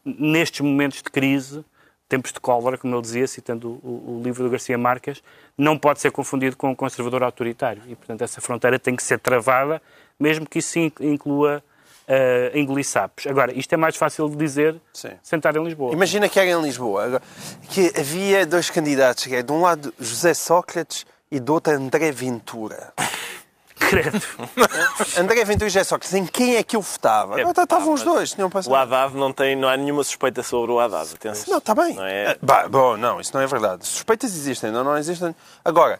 [0.05, 1.65] nestes momentos de crise,
[2.07, 5.23] tempos de cólera, como ele dizia, citando o, o, livro do Garcia Marques,
[5.57, 7.81] não pode ser confundido com um conservador autoritário.
[7.87, 9.81] E, portanto, essa fronteira tem que ser travada,
[10.19, 11.63] mesmo que isso inclua
[12.07, 13.25] uh, engolir sapos.
[13.27, 15.11] Agora, isto é mais fácil de dizer Sim.
[15.21, 15.93] sentar em Lisboa.
[15.93, 17.21] Imagina que era em Lisboa,
[17.69, 22.11] que havia dois candidatos, que é de um lado José Sócrates e do outro André
[22.11, 22.93] Ventura.
[23.75, 24.21] Credo.
[25.19, 27.39] André Ventura e José Sócrates, em quem é que eu votava?
[27.39, 28.71] É, Estavam os dois, tinham passado.
[28.71, 31.45] O Haddad não tem, não há nenhuma suspeita sobre o Haddad, atenção.
[31.51, 31.93] Não, está bem.
[31.93, 32.31] Não é...
[32.31, 33.85] Ah, bah, bom, não, isso não é verdade.
[33.85, 35.35] Suspeitas existem, não, não existem.
[35.63, 35.99] Agora,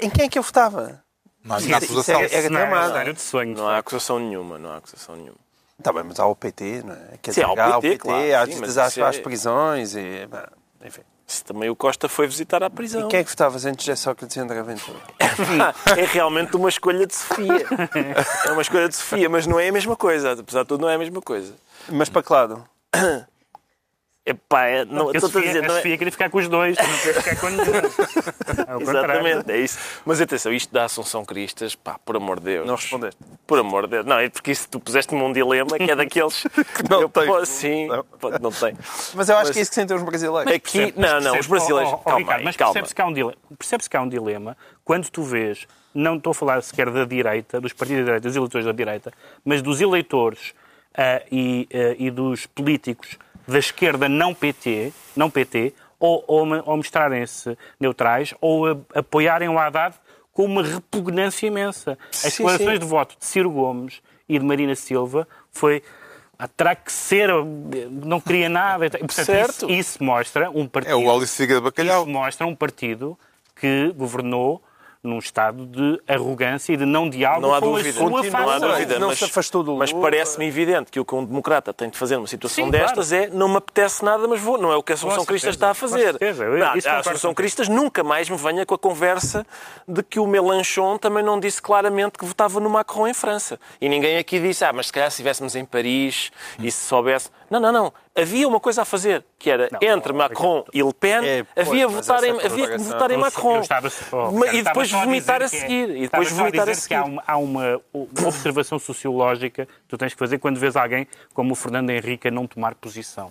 [0.00, 1.02] em quem é que eu votava?
[1.44, 2.20] Não há acusação.
[2.20, 3.04] Era, era.
[3.04, 5.44] Não, de sonho, não há acusação nenhuma, não há acusação nenhuma.
[5.78, 7.18] Está bem, mas há o PT, não é?
[7.20, 9.20] Quer sim, dizer, há o PT, claro, há visitas às, é...
[9.20, 10.28] prisões e...
[10.84, 11.02] Enfim.
[11.34, 13.08] Se também o Costa foi visitar à prisão.
[13.08, 15.00] E quem é que votavas entre José Sócrates e André Ventura?
[15.98, 17.66] é realmente uma escolha de Sofia.
[18.46, 20.32] É uma escolha de Sofia, mas não é a mesma coisa.
[20.32, 21.52] Apesar de tudo, não é a mesma coisa.
[21.88, 22.64] Mas para que lado?
[24.26, 25.82] Epá, é, não, estou a dizer, não é...
[25.82, 27.64] Queria ficar com os dois, não queria ficar com nenhum.
[28.66, 29.78] É Exatamente, é isso.
[30.04, 32.66] Mas atenção, isto da Assunção Cristas, pá, por amor de Deus.
[32.66, 33.20] Não respondeste?
[33.46, 34.06] Por amor de Deus.
[34.06, 36.42] Não, é porque isso tu puseste-me um dilema que é daqueles.
[36.74, 37.26] que não eu, tem.
[37.26, 38.04] Pô, sim, não.
[38.40, 38.74] não tem.
[39.14, 39.50] Mas eu acho mas...
[39.50, 40.52] que é isso que sentem os brasileiros.
[40.52, 41.92] Aqui, não, não, os brasileiros.
[41.92, 44.56] Oh, oh, calma, Ricardo, mas percebes que, há um dilema, percebes que há um dilema
[44.84, 48.36] quando tu vês, não estou a falar sequer da direita, dos partidos da direita, dos
[48.36, 49.12] eleitores da direita,
[49.44, 50.50] mas dos eleitores
[50.96, 56.76] uh, e, uh, e dos políticos da esquerda não PT, não PT ou, ou, ou
[56.76, 59.94] mostrarem-se neutrais, ou a, apoiarem o Haddad
[60.32, 61.98] com uma repugnância imensa.
[62.12, 65.82] As declarações de voto de Ciro Gomes e de Marina Silva foi
[66.56, 67.30] terá que ser,
[67.90, 68.90] não queria nada.
[68.90, 69.70] Portanto, certo.
[69.70, 70.92] Isso, isso, mostra um partido.
[70.92, 72.02] É o Alice de Bacalhau.
[72.02, 73.18] Isso mostra um partido
[73.54, 74.62] que governou
[75.04, 77.90] num estado de arrogância e de não diálogo não há com dúvida.
[77.90, 81.04] a sua Não há dúvida, não mas, se afastou do mas parece-me evidente que o
[81.04, 83.24] que um democrata tem de fazer numa situação Sim, destas claro.
[83.24, 84.56] é não me apetece nada, mas vou.
[84.56, 86.16] Não é o que a Associação Cristas está a fazer.
[86.58, 89.46] Não, a Associação Cristas nunca mais me venha com a conversa
[89.86, 93.60] de que o Melanchon também não disse claramente que votava no Macron em França.
[93.80, 97.30] E ninguém aqui disse, ah, mas se calhar se estivéssemos em Paris e se soubesse...
[97.54, 100.92] Não, não, não havia uma coisa a fazer, que era não, entre Macron e Le
[100.92, 103.60] Pen, é, havia, votar em, havia que votar em Macron.
[103.60, 105.90] Estava, oh, e depois vomitar a, a seguir.
[105.90, 106.88] E depois vomitar a, a seguir.
[106.88, 107.80] Que há, uma, há uma,
[108.26, 112.30] observação sociológica que tu tens que fazer quando vês alguém como o Fernando Henrique a
[112.30, 113.28] não tomar posição.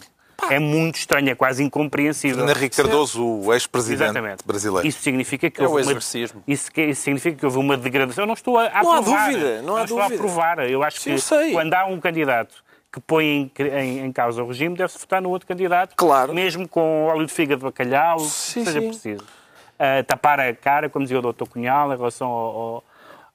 [0.50, 2.38] É muito estranho, é quase incompreensível.
[2.38, 4.88] Fernando Henrique Cardoso, o ex-presidente brasileiro.
[4.88, 8.24] Isso significa que é houve uma, isso, isso, significa que houve uma degradação.
[8.24, 9.20] Eu não estou a, a não aprovar.
[9.20, 9.86] Há dúvida, não há não dúvida.
[9.86, 10.70] estou a aprovar.
[10.70, 12.63] Eu acho Sim, que eu quando há um candidato
[12.94, 16.32] que põe em, em, em causa o regime, deve-se votar no outro candidato, claro.
[16.32, 18.88] mesmo com óleo de fígado de bacalhau, sim, seja sim.
[18.90, 19.24] preciso.
[19.24, 21.46] Uh, tapar a cara, como dizia o Dr.
[21.50, 22.84] Cunhal, em relação ao, ao,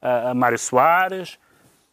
[0.00, 1.40] a, a Mário Soares,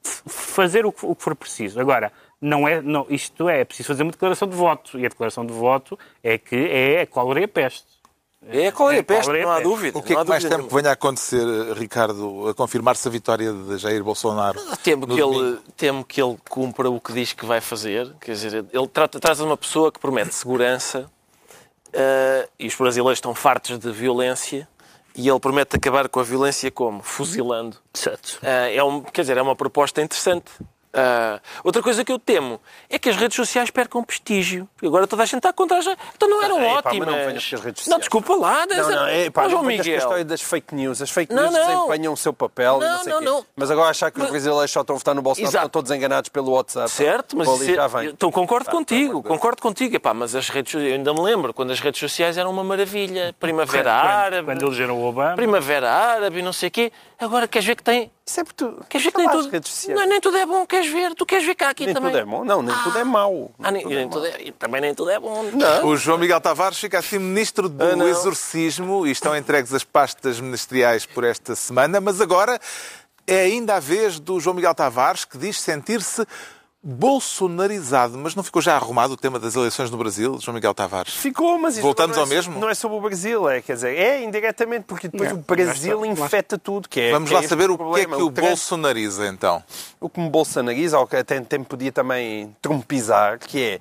[0.03, 1.81] fazer o que, o que, for preciso.
[1.81, 5.09] Agora, não é, não, isto é, é preciso fazer uma declaração de voto, e a
[5.09, 7.94] declaração de voto é que é a cólera e a peste.
[8.47, 9.97] É é a peste, não há dúvida.
[9.97, 13.51] O que é que mais temo que venha a acontecer, Ricardo, a confirmar-se a vitória
[13.51, 14.59] de Jair Bolsonaro?
[14.83, 18.13] Temo que, ele, temo que ele cumpra o que diz que vai fazer.
[18.21, 21.09] Quer dizer, ele trata, traz uma pessoa que promete segurança
[21.87, 24.67] uh, e os brasileiros estão fartos de violência
[25.15, 27.01] e ele promete acabar com a violência como?
[27.01, 27.77] Fuzilando.
[27.93, 28.39] Certo.
[28.43, 30.51] Uh, é um, quer dizer, é uma proposta interessante.
[30.95, 34.67] Uh, outra coisa que eu temo é que as redes sociais percam prestígio.
[34.81, 37.05] Agora toda a gente está contra as Então não eram ah, ótimas.
[37.05, 37.87] não, redes sociais.
[37.87, 38.65] não, desculpa lá.
[38.65, 39.95] Não, não, é, pá, não Miguel.
[39.95, 41.01] a história das fake news.
[41.01, 41.87] As fake news não, não.
[41.87, 44.95] desempenham o seu papel não, não, não, Mas agora achar que os brasileiros só estão
[44.95, 46.89] a votar no Bolsonaro estão todos enganados pelo WhatsApp.
[46.89, 48.09] Certo, mas isso, já vem.
[48.09, 49.95] Então concordo contigo, concordo contigo.
[49.97, 53.35] Epá, mas as redes eu ainda me lembro quando as redes sociais eram uma maravilha.
[53.37, 54.45] Primavera quando, Árabe.
[54.45, 55.35] Quando elegeram o Obama.
[55.35, 56.91] Primavera Árabe e não sei o quê.
[57.19, 58.85] Agora queres ver que tem isso é por tu.
[58.89, 59.51] Queres ver que nem tudo,
[59.89, 61.13] não, nem tudo é bom, queres ver?
[61.13, 62.11] Tu queres ver cá aqui nem também?
[62.11, 62.81] Nem tudo é bom, não, nem ah.
[62.83, 63.51] tudo é mau.
[63.61, 65.43] Ah, nem, nem tudo é, também nem tudo é bom.
[65.53, 65.87] Não.
[65.87, 70.39] O João Miguel Tavares fica assim ministro do ah, exorcismo e estão entregues as pastas
[70.39, 72.59] ministeriais por esta semana, mas agora
[73.27, 76.25] é ainda a vez do João Miguel Tavares que diz sentir-se
[76.87, 81.15] bolsonarizado, mas não ficou já arrumado o tema das eleições no Brasil, João Miguel Tavares?
[81.15, 82.59] Ficou, mas voltamos é, ao mesmo.
[82.59, 86.59] Não é sobre o Brasil, é, quer dizer, é indiretamente porque depois o Brasil infeta
[86.59, 89.27] tudo, que é Vamos que lá é saber o que é que o, o bolsonariza
[89.27, 89.63] então.
[89.99, 93.79] O que me bolsonariza, ou que até tempo podia também trumpizar, que é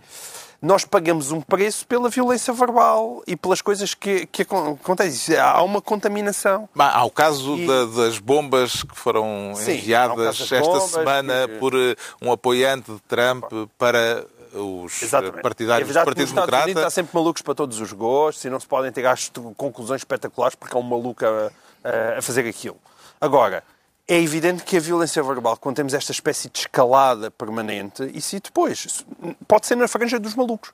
[0.62, 5.36] nós pagamos um preço pela violência verbal e pelas coisas que, que acon- acontecem.
[5.36, 6.68] Há uma contaminação.
[6.78, 11.58] Há o caso E- da- das bombas que foram Sim, enviadas esta bombas semana que-
[11.58, 13.44] por eh, um apoiante de Trump
[13.78, 15.42] para os eh, Exatamente.
[15.42, 16.86] partidários é do Partido Democrata.
[16.86, 20.54] há sempre malucos para todos os gostos e não se podem ter gasto conclusões espetaculares
[20.54, 21.50] porque há um maluco a,
[21.84, 22.76] a- a fazer aquilo.
[23.20, 23.62] Agora,
[24.06, 28.84] é evidente que a violência verbal, quando temos esta espécie de escalada permanente, e depois,
[28.84, 29.06] isso
[29.48, 30.72] pode ser na franja dos malucos.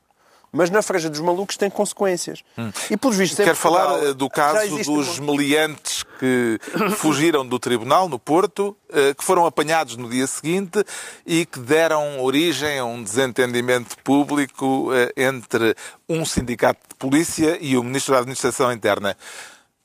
[0.53, 2.43] Mas na franja dos malucos tem consequências.
[2.91, 3.39] E pelos vistos...
[3.39, 3.45] Hum.
[3.45, 6.59] Quero falar Portugal, eh, do caso dos uma- meliantes que
[6.99, 10.85] fugiram do tribunal no Porto, eh, que foram apanhados no dia seguinte
[11.25, 15.77] e que deram origem a um desentendimento público eh, entre
[16.09, 19.17] um sindicato de polícia e o Ministro da Administração Interna.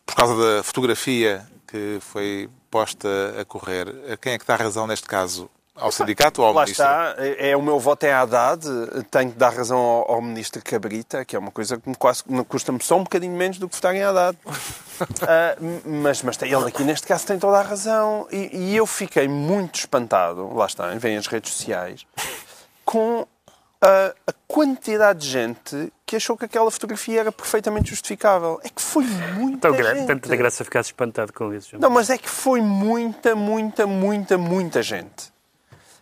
[0.04, 3.08] Por causa da fotografia que foi posta
[3.40, 3.88] a correr.
[4.22, 5.50] Quem é que dá razão neste caso?
[5.76, 6.86] Ao sindicato ou ao Lá Ministro?
[6.86, 8.66] está, é, é o meu voto é Haddad,
[9.12, 12.24] tenho que dar razão ao, ao ministro Cabrita, que é uma coisa que me quase
[12.28, 14.38] me custa-me só um bocadinho menos do que votar em Haddad.
[15.60, 19.28] M- mas, mas ele aqui neste caso tem toda a razão e, e eu fiquei
[19.28, 22.06] muito espantado, lá está, vem as redes sociais,
[22.86, 23.28] com
[23.82, 28.60] a, a quantidade de gente que achou que aquela fotografia era perfeitamente justificável.
[28.64, 30.06] É que foi muita Tão gente.
[30.06, 31.78] tanta graça ficar espantado com isso.
[31.80, 35.34] Não, mas é que foi muita, muita, muita, muita gente.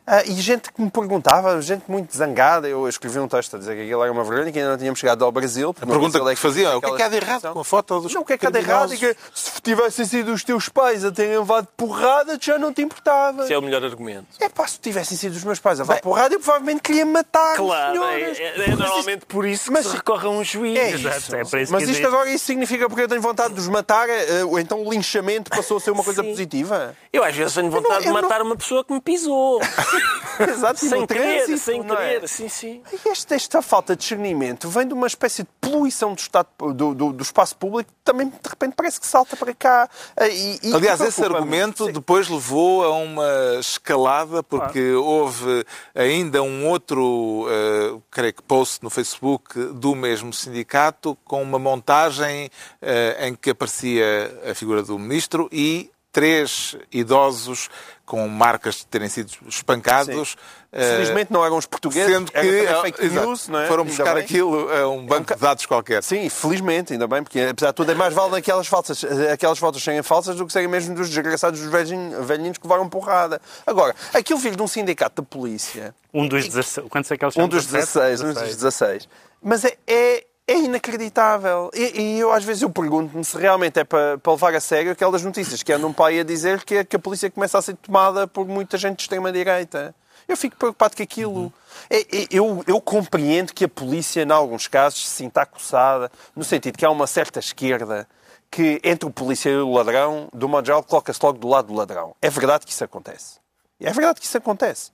[0.05, 2.67] Ah, e gente que me perguntava, gente muito zangada.
[2.67, 4.99] Eu escrevi um texto a dizer que aquilo era uma vergonha, que ainda não tínhamos
[4.99, 5.69] chegado ao Brasil.
[5.81, 8.13] A pergunta que é o que é que há de errado com a foto dos
[8.13, 8.93] Não, o que é que há de errado?
[8.93, 12.81] É que se tivessem sido os teus pais a terem levado porrada, já não te
[12.81, 13.43] importava.
[13.43, 14.27] Esse é o melhor argumento.
[14.41, 17.55] É pá, se tivessem sido os meus pais a levar porrada, eu provavelmente queria matar
[17.55, 18.31] Claro, é, é- é
[18.69, 20.77] isto- normalmente por isso que mas- se recorre a um juiz.
[20.77, 21.07] É isso.
[21.35, 23.69] é para isso Mas que isto agora isso significa porque eu tenho vontade de os
[23.69, 26.29] matar, eh, ou então o linchamento passou a ser uma coisa Sim.
[26.29, 26.93] positiva?
[27.13, 29.61] Eu às vezes tenho vontade eu de não- matar uma pessoa que me pisou.
[30.49, 32.13] Exato, sem querer, sem não é?
[32.15, 32.27] querer.
[32.27, 32.81] Sim, sim.
[32.91, 36.93] E Esta, esta falta de discernimento vem de uma espécie de poluição do, estado, do,
[36.95, 39.87] do- do espaço público que também de repente parece que salta para cá.
[40.17, 41.91] Ah, E, e Aliás, esse argumento Sim.
[41.91, 45.63] depois levou a uma escalada, porque houve
[45.93, 52.49] ainda um outro, eh, creio que, post no Facebook do mesmo sindicato com uma montagem
[52.81, 57.69] eh, em que aparecia a figura do ministro e três idosos
[58.05, 60.35] com marcas de terem sido espancados.
[60.71, 62.47] eh, Felizmente não eram os portugueses, Sendo que era
[62.77, 63.67] eh, fake news, não é?
[63.67, 64.23] foram Ainda buscar bem.
[64.23, 66.03] aquilo a um banco de dados qualquer.
[66.03, 69.83] Sim, felizmente, ainda bem, porque apesar de tudo é mais vale aquelas, falsas, aquelas fotos
[69.83, 73.41] serem falsas do que serem mesmo dos desgraçados dos velhinhos, velhinhos que levaram porrada.
[73.65, 76.87] Agora, aquilo filho de um sindicato da polícia, Um dos 16.
[76.89, 79.09] Quantos é que eles um dos 16, um dos 16,
[79.41, 81.69] mas é, é, é inacreditável.
[81.73, 84.91] E, e eu às vezes eu pergunto-me se realmente é para, para levar a sério
[84.91, 87.61] aquelas notícias que andam para aí a dizer que, a- que a polícia começa a
[87.61, 89.95] ser tomada por muita gente de extrema-direita.
[90.27, 91.51] Eu fico preocupado com aquilo.
[91.89, 96.43] É- é- eu, eu compreendo que a polícia, em alguns casos, se sinta acossada, no
[96.43, 98.07] sentido que há uma certa esquerda
[98.49, 101.73] que, entre o polícia e o ladrão, do modo geral, coloca-se logo do lado do
[101.73, 102.15] ladrão.
[102.21, 103.39] É verdade que isso acontece.
[103.81, 104.91] É verdade que isso acontece.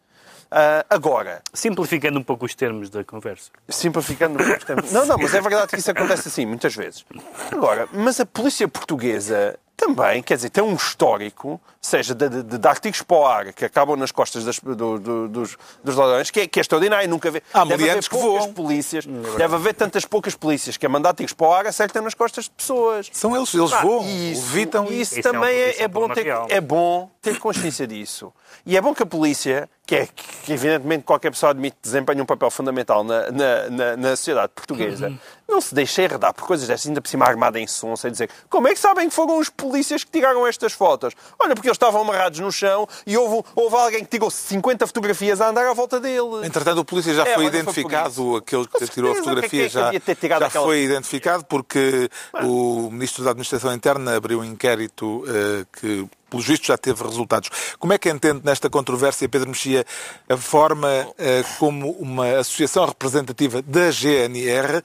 [0.51, 3.51] Ah, agora, Simplificando um pouco os termos da conversa.
[3.67, 4.83] simplificando no tempo.
[4.91, 7.05] Não, não, mas é verdade que isso acontece assim, muitas vezes.
[7.51, 12.67] Agora, mas a polícia portuguesa também, quer dizer, tem um histórico, seja de, de- de
[12.67, 16.41] artigos para o ar que acabam nas costas das- do- do- dos, dos ladrões, que
[16.41, 17.07] é, que é extraordinário.
[17.07, 17.41] Nunca vê.
[17.53, 18.53] Há deve haver que poucas voam.
[18.53, 19.05] polícias,
[19.37, 22.45] deve haver tantas poucas polícias que a mandar artigos para o ar acertam nas costas
[22.45, 23.09] de pessoas.
[23.13, 25.83] São eles, eles Ah, voam, isso, evitam isso, Isso é um- também é, isso é
[25.83, 28.33] é bom ter, é bom ter consciência disso.
[28.65, 32.25] E é bom que a polícia, que, é, que evidentemente qualquer pessoa admite desempenha um
[32.25, 35.17] papel fundamental na, na, na, na sociedade portuguesa, Uhum.
[35.47, 38.29] não se deixe enredar por coisas dessas, ainda por cima armada em som, sem dizer
[38.49, 41.13] como é que sabem que foram os polícias que tiraram estas fotos?
[41.39, 45.41] Olha, porque eles estavam amarrados no chão e houve, houve alguém que tirou 50 fotografias
[45.41, 46.45] a andar à volta dele.
[46.45, 49.63] Entretanto, o polícia já É, foi olha, foi identificado, aquele que tirou a certeza, fotografia
[49.63, 52.09] é que já, havia ter tirado já aquela- foi identificado porque
[52.43, 57.49] o Ministro da Administração Interna abriu um inquérito eh, que, pelos vistos, já teve resultados.
[57.77, 59.85] Como é que entende nesta controvérsia, Pedro Mexia,
[60.29, 64.83] a forma eh, como uma associação representativa da GNR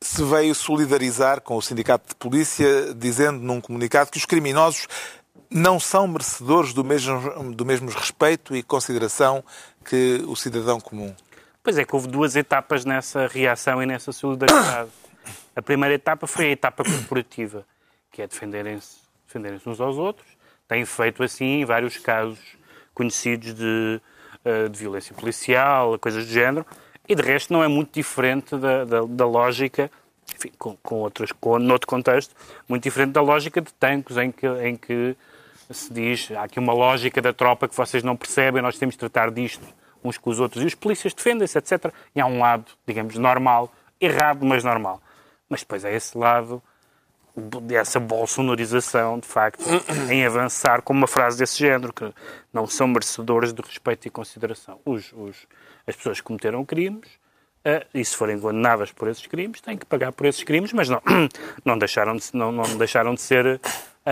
[0.00, 4.86] se veio solidarizar com o Sindicato de Polícia, dizendo num comunicado que os criminosos
[5.50, 9.42] não são merecedores do mesmo, do mesmo respeito e consideração
[9.84, 11.14] que o cidadão comum.
[11.62, 14.90] Pois é que houve duas etapas nessa reação e nessa solidariedade.
[15.56, 17.64] A primeira etapa foi a etapa corporativa,
[18.10, 20.28] que é defenderem-se defenderem uns aos outros.
[20.68, 22.38] Têm feito assim vários casos
[22.94, 24.00] conhecidos de,
[24.44, 26.66] eh, de violência policial, coisas do género.
[27.06, 29.90] E de resto não é muito diferente da, da, da lógica,
[30.34, 32.34] enfim, com, com outras, com, noutro contexto,
[32.66, 35.14] muito diferente da lógica de tanques em que, em que
[35.70, 38.98] se diz há aqui uma lógica da tropa que vocês não percebem, nós temos de
[38.98, 39.66] tratar disto
[40.02, 41.92] uns com os outros e os polícias defendem-se, etc.
[42.14, 45.00] E há um lado, digamos, normal, errado, mas normal.
[45.48, 46.62] Mas depois há esse lado
[47.36, 49.64] dessa bolsonarização, de facto,
[50.10, 52.12] em avançar com uma frase desse género, que
[52.52, 54.80] não são merecedores de respeito e consideração.
[54.84, 55.46] Os, os,
[55.86, 57.08] as pessoas que cometeram crimes,
[57.66, 60.88] uh, e se forem condenadas por esses crimes, têm que pagar por esses crimes, mas
[60.88, 61.02] não,
[61.64, 63.60] não, deixaram, de, não, não deixaram de ser uh,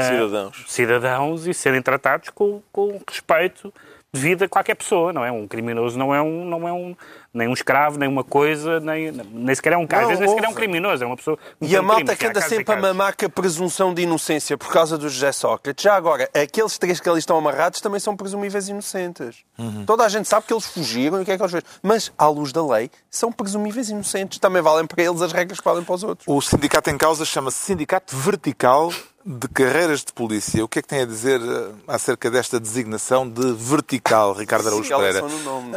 [0.02, 0.64] cidadãos.
[0.66, 3.72] cidadãos e serem tratados com, com respeito
[4.14, 5.32] devido a qualquer pessoa, não é?
[5.32, 6.94] Um criminoso não é um, não é um
[7.32, 10.48] nem um escravo, nem uma coisa, nem, nem sequer é um caso, nem sequer é
[10.48, 11.38] um criminoso, é uma pessoa.
[11.62, 14.98] E a malta que anda sempre a mamar com a presunção de inocência por causa
[14.98, 15.82] do José Sócrates.
[15.82, 19.38] Já agora, aqueles três que ali estão amarrados também são presumíveis inocentes.
[19.58, 19.86] Uhum.
[19.86, 21.64] Toda a gente sabe que eles fugiram e o que é que eles fez.
[21.82, 24.38] Mas, à luz da lei, são presumíveis inocentes.
[24.38, 26.28] Também valem para eles as regras que valem para os outros.
[26.28, 28.92] O sindicato em causa chama-se Sindicato Vertical
[29.24, 30.64] de carreiras de polícia.
[30.64, 34.88] O que é que tem a dizer eh, acerca desta designação de vertical, Ricardo Araújo
[34.96, 35.22] Pereira?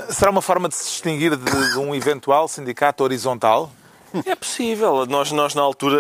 [0.09, 3.71] Será uma forma de se distinguir de, de, um eventual sindicato horizontal?
[4.25, 5.05] É possível.
[5.05, 5.99] Nós, nós, na altura,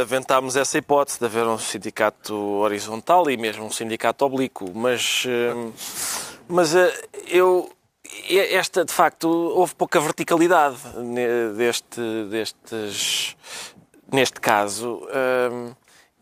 [0.00, 4.70] aventámos essa hipótese de haver um sindicato horizontal e mesmo um sindicato oblíquo.
[4.74, 5.70] Mas, eh,
[6.48, 7.70] mas eh, eu.
[8.28, 10.78] Esta, de facto, houve pouca verticalidade
[11.56, 13.36] deste, destes,
[14.12, 15.06] neste caso.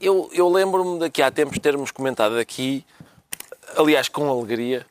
[0.00, 2.84] Eu, eu lembro-me daqui há tempos termos comentado aqui,
[3.76, 4.86] aliás, com alegria,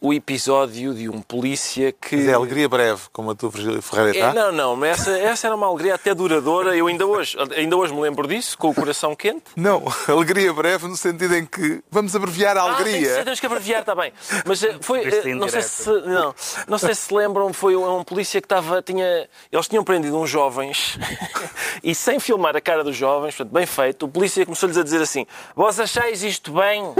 [0.00, 2.16] o episódio de um polícia que.
[2.16, 4.30] Mas é alegria breve, como a tua Virgílio Ferreira está?
[4.30, 6.76] É, não, não, mas essa, essa era uma alegria até duradoura.
[6.76, 9.44] Eu ainda hoje, ainda hoje me lembro disso, com o coração quente.
[9.56, 13.20] Não, alegria breve no sentido em que vamos abreviar a alegria.
[13.20, 14.12] Ah, temos que abreviar, está bem.
[14.44, 15.02] Mas eh, foi.
[15.04, 16.34] Eh, não sei, se, não,
[16.68, 18.82] não sei se lembram, foi um, um polícia que estava.
[18.82, 20.98] Tinha, eles tinham prendido uns jovens
[21.82, 25.00] e sem filmar a cara dos jovens, portanto, bem feito, o polícia começou-lhes a dizer
[25.00, 26.94] assim: Vós achais isto bem?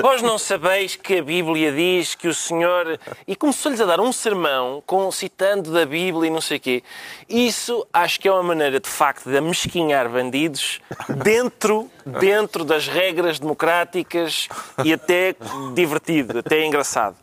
[0.00, 2.98] Vós não sabeis que a Bíblia diz que o Senhor.
[3.26, 6.82] E começou-lhes a dar um sermão, com, citando da Bíblia e não sei o quê.
[7.28, 10.80] Isso acho que é uma maneira, de facto, de amesquinhar bandidos
[11.22, 14.48] dentro, dentro das regras democráticas
[14.84, 15.34] e até
[15.74, 17.16] divertido, até engraçado.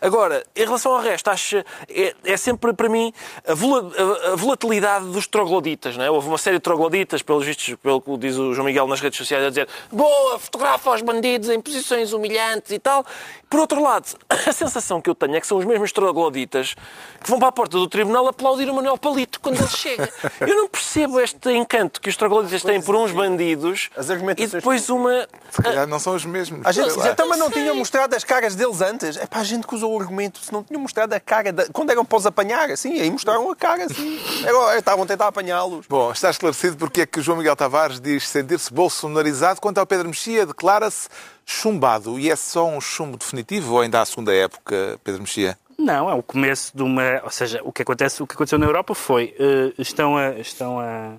[0.00, 1.58] Agora, em relação ao resto, acho
[1.88, 3.12] é, é sempre para mim
[3.46, 5.96] a, a, a, volatilidade dos trogloditas.
[5.96, 6.10] Não é?
[6.10, 9.18] Houve uma série de trogloditas, pelos vistos, pelo que diz o João Miguel nas redes
[9.18, 13.04] sociais, a dizer boa, fotografa os bandidos em posições humilhantes e tal.
[13.48, 16.74] Por outro lado, a sensação que eu tenho é que são os mesmos trogloditas
[17.22, 20.08] que vão para a porta do tribunal aplaudir o Manuel Palito quando ele chega.
[20.40, 23.90] Eu não percebo este encanto que os trogloditas têm por uns bandidos
[24.36, 25.26] e depois uma...
[25.50, 26.60] Se calhar não são os mesmos.
[26.64, 29.16] A gente dizia, também não tinham mostrado as caras deles antes.
[29.16, 30.40] É para a gente que usou o argumento.
[30.40, 31.52] Se não tinham mostrado a cara...
[31.52, 31.68] De...
[31.70, 34.20] Quando eram para os apanhar, assim, aí mostraram a cara, assim.
[34.46, 35.86] Agora estavam a tentar apanhá-los.
[35.86, 39.60] Bom, está esclarecido porque é que o João Miguel Tavares diz sentir-se bolsonarizado.
[39.60, 41.08] Quanto ao Pedro Mexia, declara-se
[41.44, 42.18] chumbado.
[42.18, 45.58] E é só um chumbo definitivo ou ainda há a segunda época, Pedro Mexia?
[45.78, 47.20] Não, é o começo de uma.
[47.22, 49.34] Ou seja, o que, acontece, o que aconteceu na Europa foi.
[49.38, 51.12] Uh, estão a, estão a,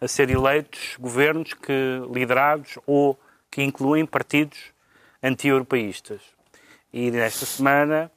[0.00, 3.18] a ser eleitos governos que, liderados ou
[3.50, 4.58] que incluem partidos
[5.22, 6.20] anti-europeístas.
[6.92, 8.10] E nesta semana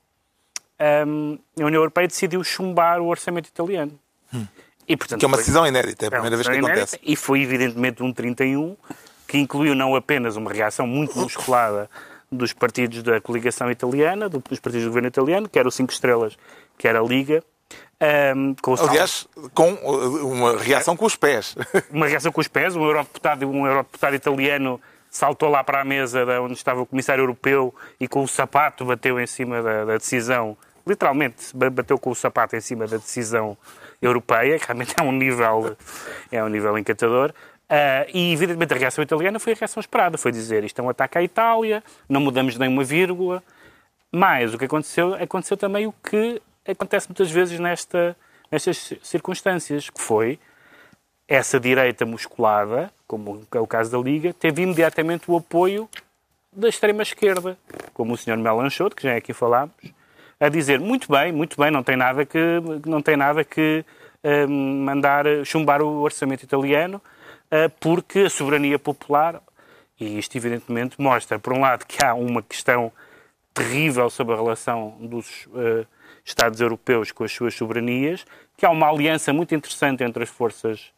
[1.08, 3.98] um, a União Europeia decidiu chumbar o orçamento italiano.
[4.34, 4.46] Hum.
[4.88, 7.00] E, portanto, que é uma decisão inédita, é a primeira é vez que acontece.
[7.04, 8.76] E foi evidentemente um 31
[9.28, 11.90] que incluiu não apenas uma reação muito musculada
[12.32, 16.38] dos partidos da coligação italiana, dos partidos do governo italiano, quer o Cinco Estrelas,
[16.78, 17.44] quer a Liga,
[18.36, 21.56] um, com Aliás, com uh, uma reação com os pés.
[21.92, 22.76] Uma reação com os pés.
[22.76, 27.76] Um eurodeputado, um eurodeputado italiano saltou lá para a mesa onde estava o comissário europeu
[28.00, 32.56] e com o sapato bateu em cima da, da decisão, literalmente bateu com o sapato
[32.56, 33.58] em cima da decisão
[34.02, 35.76] europeia, que realmente é um nível,
[36.32, 37.32] é um nível encantador.
[37.70, 40.18] Uh, e, evidentemente, a reação italiana foi a reação esperada.
[40.18, 43.44] Foi dizer isto é um ataque à Itália, não mudamos nem uma vírgula.
[44.12, 48.16] Mas o que aconteceu, aconteceu também o que acontece muitas vezes nesta,
[48.52, 50.40] nestas circunstâncias, que foi
[51.28, 55.90] essa direita musculada, como é o caso da Liga, teve imediatamente o apoio
[56.52, 57.58] da extrema-esquerda,
[57.94, 58.38] como o Sr.
[58.38, 59.74] Melanchot, que já é aqui falámos,
[60.40, 62.38] a dizer muito bem, muito bem, não tem nada que,
[62.86, 63.86] não tem nada que
[64.24, 67.02] um, mandar chumbar o orçamento italiano,
[67.50, 69.42] eh, porque a soberania popular,
[70.00, 72.92] e isto evidentemente mostra, por um lado, que há uma questão
[73.54, 75.86] terrível sobre a relação dos uh,
[76.24, 78.26] Estados europeus com as suas soberanias,
[78.58, 80.92] que há uma aliança muito interessante entre as forças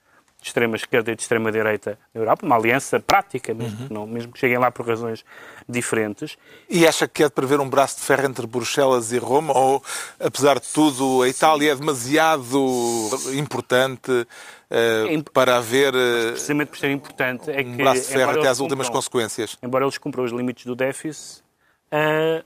[0.43, 3.87] de extrema-esquerda e de extrema-direita na Europa, uma aliança prática, mesmo, uhum.
[3.87, 5.23] que não, mesmo que cheguem lá por razões
[5.67, 6.37] diferentes.
[6.69, 9.81] E acha que é de prever um braço de ferro entre Bruxelas e Roma, ou,
[10.19, 16.91] apesar de tudo, a Itália é demasiado importante uh, para haver uh, precisamente por ser
[16.91, 19.57] importante, é um braço de ferro até às últimas cumpram, consequências?
[19.63, 21.41] Embora eles cumpram os limites do déficit,
[21.87, 22.43] uh,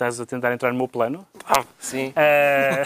[0.00, 1.26] estás a tentar entrar no meu plano.
[1.46, 2.12] Ah, sim.
[2.16, 2.82] Eh,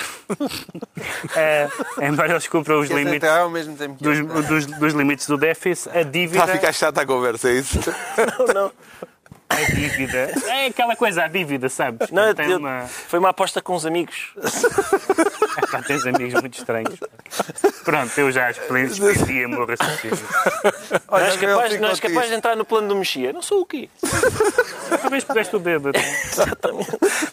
[2.03, 5.37] embora eles cumpram os limites até ao mesmo tempo que dos, dos, dos limites do
[5.37, 6.41] déficit, a dívida.
[6.41, 7.79] Está a ficar chata a conversa, é isso?
[8.39, 8.73] Não, não.
[9.49, 10.33] A dívida.
[10.49, 12.11] É aquela coisa, a dívida, sabes?
[12.11, 12.87] Não, Tem eu- uma...
[12.87, 14.33] Foi uma aposta com os amigos.
[15.71, 16.99] Pá, tens amigos muito estranhos.
[17.85, 19.67] Pronto, eu já experienciei raciocínio.
[21.09, 23.33] Olha, não és eu capaz, não és capaz de entrar no plano do Mexia.
[23.33, 23.89] Não sou o quê?
[25.01, 25.89] Talvez puseste o dedo.
[25.91, 26.03] até.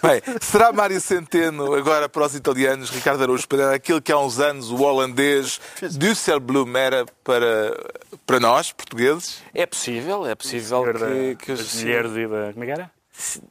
[0.07, 4.39] Bem, será Mário Centeno agora para os italianos, Ricardo Araújo Pereira, aquilo que há uns
[4.39, 7.91] anos o holandês Düsselblum era para,
[8.26, 9.41] para nós, portugueses?
[9.53, 11.62] É possível, é possível da- que, que das
[12.10, 12.54] mulheres e da.
[12.54, 12.91] Como é que era?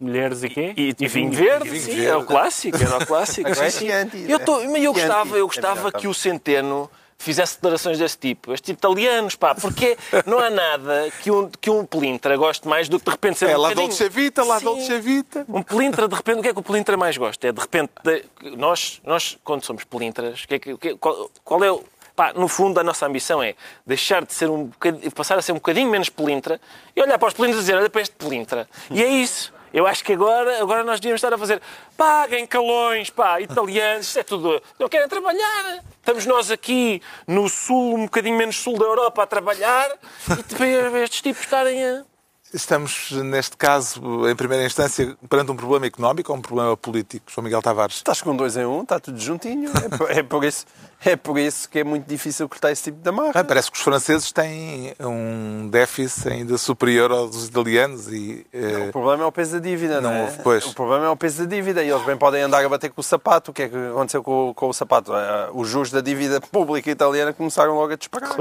[0.01, 0.75] Mulheres e quê?
[0.77, 2.07] E, e vinho verde, vinho sim, verde.
[2.07, 3.55] é o clássico, era o clássico.
[3.55, 3.91] Sim, é sim.
[3.91, 7.99] anti- Eu, tô, mas eu é gostava, eu gostava é que o Centeno fizesse declarações
[7.99, 8.55] desse tipo.
[8.55, 12.89] Este tipo italianos, pá, porque não há nada que um, que um pelintra goste mais
[12.89, 14.59] do que de repente ser É um lá bocadinho- Dolce Vita, lá.
[14.59, 15.45] Dolce Vita.
[15.47, 17.47] Um pelintra, de repente, o que é que o pelintra mais gosta?
[17.47, 18.25] É de repente, de-
[18.57, 21.85] nós, nós quando somos pelintras, o que é que- qual, qual é o.
[22.21, 23.55] Pá, no fundo, a nossa ambição é
[23.87, 26.61] deixar de ser um bocadinho, passar a ser um bocadinho menos pelintra
[26.95, 28.69] e olhar para os pelintras e dizer: olha para este pelintra.
[28.91, 29.51] E é isso.
[29.73, 31.63] Eu acho que agora, agora nós devíamos estar a fazer
[31.97, 34.63] paguem calões, pá, italianos, isto é tudo.
[34.79, 35.83] Não querem trabalhar.
[35.97, 39.91] Estamos nós aqui no sul, um bocadinho menos sul da Europa, a trabalhar
[40.29, 42.05] e depois estes tipos estarem a.
[42.53, 47.45] Estamos, neste caso, em primeira instância, perante um problema económico ou um problema político, João
[47.45, 47.97] Miguel Tavares?
[47.97, 49.71] Estás com dois em um, está tudo juntinho.
[49.71, 50.67] É por, é por isso,
[51.05, 53.33] é por isso que é muito difícil cortar esse tipo de amarra.
[53.35, 58.47] Ah, parece que os franceses têm um déficit ainda superior ao dos italianos e...
[58.53, 60.31] eh, O problema é o peso da dívida, não, Não é?
[60.43, 60.65] pois.
[60.67, 63.01] O problema é o peso da dívida e eles bem podem andar a bater com
[63.01, 63.51] o sapato.
[63.51, 65.13] O que é que aconteceu com, o- com o sapato?
[65.13, 68.37] Ah, Os juros da dívida pública italiana começaram logo a disparar.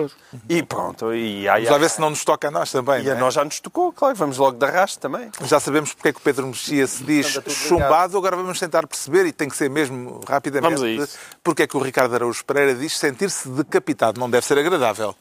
[0.47, 1.13] E pronto.
[1.13, 3.01] E, ai, Vamos lá ai, ver se não nos toca a nós também.
[3.01, 3.19] e não a é?
[3.19, 4.15] nós já nos tocou, claro.
[4.15, 5.29] Vamos logo de arrasto também.
[5.43, 9.25] Já sabemos porque é que o Pedro Mexia se diz chumbado, agora vamos tentar perceber,
[9.25, 11.17] e tem que ser mesmo rapidamente, Vamos a isso.
[11.43, 14.19] porque é que o Ricardo Araújo Pereira diz sentir-se decapitado.
[14.19, 15.13] Não deve ser agradável.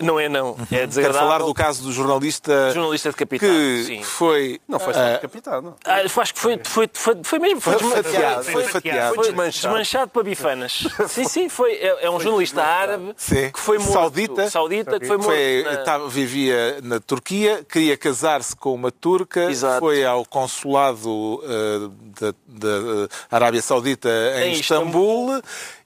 [0.00, 0.56] Não é, não.
[0.62, 1.28] É Quero desagradável.
[1.28, 4.02] falar do caso do jornalista, Jornalista decapitado, que sim.
[4.02, 4.60] foi...
[4.66, 5.76] Não foi só ah, decapitado.
[5.84, 7.60] Ah, acho que foi, foi, foi, foi mesmo.
[7.60, 9.14] Foi, Foi fatiado, foi fatiado.
[9.14, 9.68] Foi desmanchado.
[9.68, 10.88] desmanchado para bifanas.
[11.08, 13.50] Sim, sim, foi, é, é um jornalista árabe Sim.
[13.50, 13.92] que foi morto.
[13.92, 14.50] Saudita.
[14.50, 15.28] Saudita que foi morto.
[15.28, 19.78] Foi, na- estava- vivia na Turquia, queria casar-se com uma turca, Exato.
[19.80, 24.08] foi ao consulado eh, da, da Arábia Saudita
[24.38, 25.40] em, Em Istambul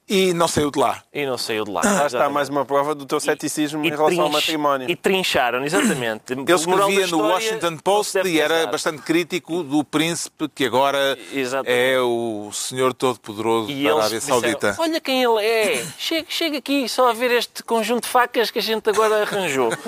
[0.09, 1.03] e não saiu de lá.
[1.13, 1.81] E não saiu de lá.
[1.85, 4.89] Lá está mais uma prova do teu ceticismo em E relação ao matrimónio.
[4.91, 6.33] E trincharam, exatamente.
[6.35, 11.73] Ele escrevia no Washington Post e era bastante crítico do príncipe que agora Exatamente.
[11.77, 14.77] é o senhor todo-poderoso da Arábia disseram, Saudita.
[14.79, 15.85] Olha quem ele é.
[15.99, 19.71] Chega, chega aqui só a ver este conjunto de facas que a gente agora arranjou.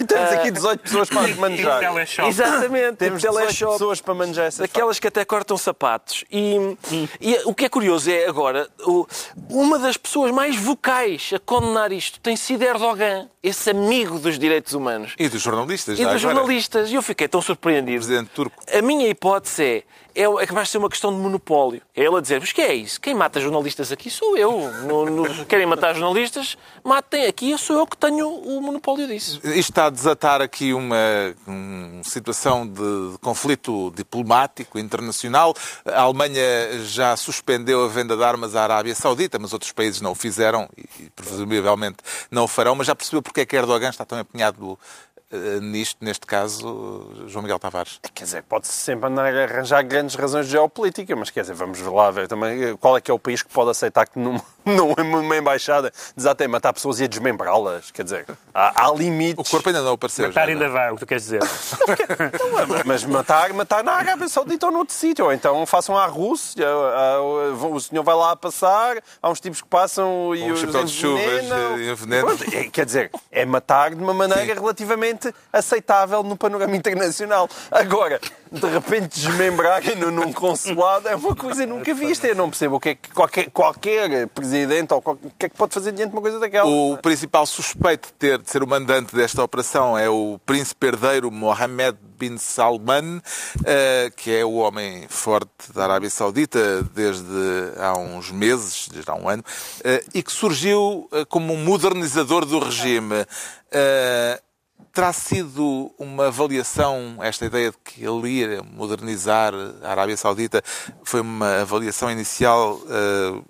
[0.00, 1.80] E temos aqui 18 pessoas para manejar.
[1.80, 2.28] teleshop.
[2.28, 2.96] Exatamente.
[2.96, 3.72] Temos o 18 teleshop.
[3.72, 6.24] pessoas para manejar essa Daquelas que até cortam sapatos.
[6.30, 6.76] E,
[7.20, 9.06] e o que é curioso é agora, o-
[9.48, 14.72] uma das pessoas mais vocais a condenar isto tem sido Erdogan, esse amigo dos direitos
[14.74, 15.14] humanos.
[15.18, 16.90] E dos jornalistas, E dos jornalistas.
[16.90, 18.04] E eu fiquei tão surpreendido.
[18.04, 18.56] Presidente turco.
[18.72, 19.82] A minha hipótese é,
[20.22, 21.80] é, é que vai ser uma questão de monopólio.
[21.94, 23.00] É ele a dizer, mas que é isso?
[23.00, 24.70] Quem mata jornalistas aqui sou eu.
[24.84, 26.56] No- no- querem matar jornalistas?
[26.84, 29.40] Matem aqui, eu sou eu que tenho o monopólio disso.
[29.44, 30.96] Isto está a desatar aqui uma,
[31.46, 35.54] uma situação de, de conflito diplomático internacional.
[35.84, 36.42] A Alemanha
[36.84, 40.68] já suspendeu a venda de armas à Arábia Saudita, mas outros países não o fizeram
[40.76, 41.98] e, e presumivelmente
[42.30, 42.74] não o farão.
[42.74, 44.78] Mas já percebeu porque é que Erdogan está tão empenhado
[45.60, 48.00] nisto, neste caso, João Miguel Tavares?
[48.14, 51.80] Quer dizer, pode-se sempre andar a arranjar grandes razões de geopolítica, mas quer dizer, vamos
[51.80, 54.42] lá ver também eh, qual é que é o país que pode aceitar que numa,
[55.04, 57.90] numa embaixada desatem matar pessoas e a desmembrá-las.
[57.90, 59.48] Quer dizer, há, há O limites.
[59.50, 60.28] corpo ainda não apareceu.
[60.28, 60.72] Matar já, ainda não.
[60.72, 61.40] vai, é o que tu queres dizer.
[62.84, 65.24] Mas matar, matar na Arábia Saudita ou noutro sítio.
[65.26, 69.40] Ou então façam à Rússia, a- a- o senhor vai lá a passar, há uns
[69.40, 71.76] tipos que passam e um os chapéu de chuvas, envenenam.
[71.78, 72.26] eh, envenenam.
[72.36, 77.48] Pronto, é- Quer dizer, é matar de uma maneira relativamente aceitável no panorama internacional.
[77.70, 82.26] Agora, de repente desmembrarem-no num consulado é uma coisa nunca vista.
[82.26, 84.59] Eu não percebo o que é que qualquer, qualquer presidente
[84.90, 86.68] ou qualquer, o que é que pode fazer diante de uma coisa daquela.
[86.68, 91.30] O principal suspeito de, ter, de ser o mandante desta operação é o príncipe herdeiro
[91.30, 93.22] Mohammed bin Salman,
[93.64, 97.24] eh, que é o homem forte da Arábia Saudita desde
[97.78, 99.44] há uns meses, desde há um ano,
[99.82, 103.26] eh, e que surgiu eh, como um modernizador do regime.
[104.92, 109.54] Terá sido uma avaliação, esta ideia de que ele ia modernizar
[109.84, 110.62] a Arábia Saudita,
[111.04, 113.40] foi uma avaliação inicial eh,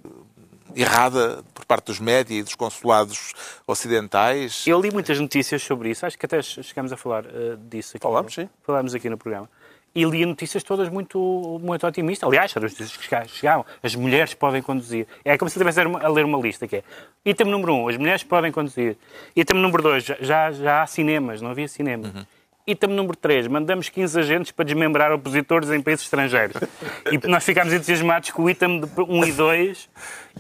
[0.74, 3.32] errada por parte dos média e dos consulados
[3.66, 4.64] ocidentais?
[4.66, 8.02] Eu li muitas notícias sobre isso, acho que até chegamos a falar eh, disso aqui.
[8.02, 8.48] Falámos, sim.
[8.62, 9.48] Falámos aqui no programa.
[9.94, 12.28] e lia notícias todas muito, muito otimistas.
[12.28, 13.66] Aliás, eram as notícias que chegavam.
[13.82, 15.06] As mulheres podem conduzir.
[15.24, 16.82] É como se estivesse a ler uma lista, que é
[17.24, 18.96] item número um, as mulheres podem conduzir.
[19.34, 22.06] Item número dois, já, já há cinemas, não havia cinema.
[22.06, 22.26] Uhum.
[22.70, 26.56] Item número 3, mandamos 15 agentes para desmembrar opositores em países estrangeiros.
[27.10, 29.88] E nós ficámos entusiasmados com o item de 1 e 2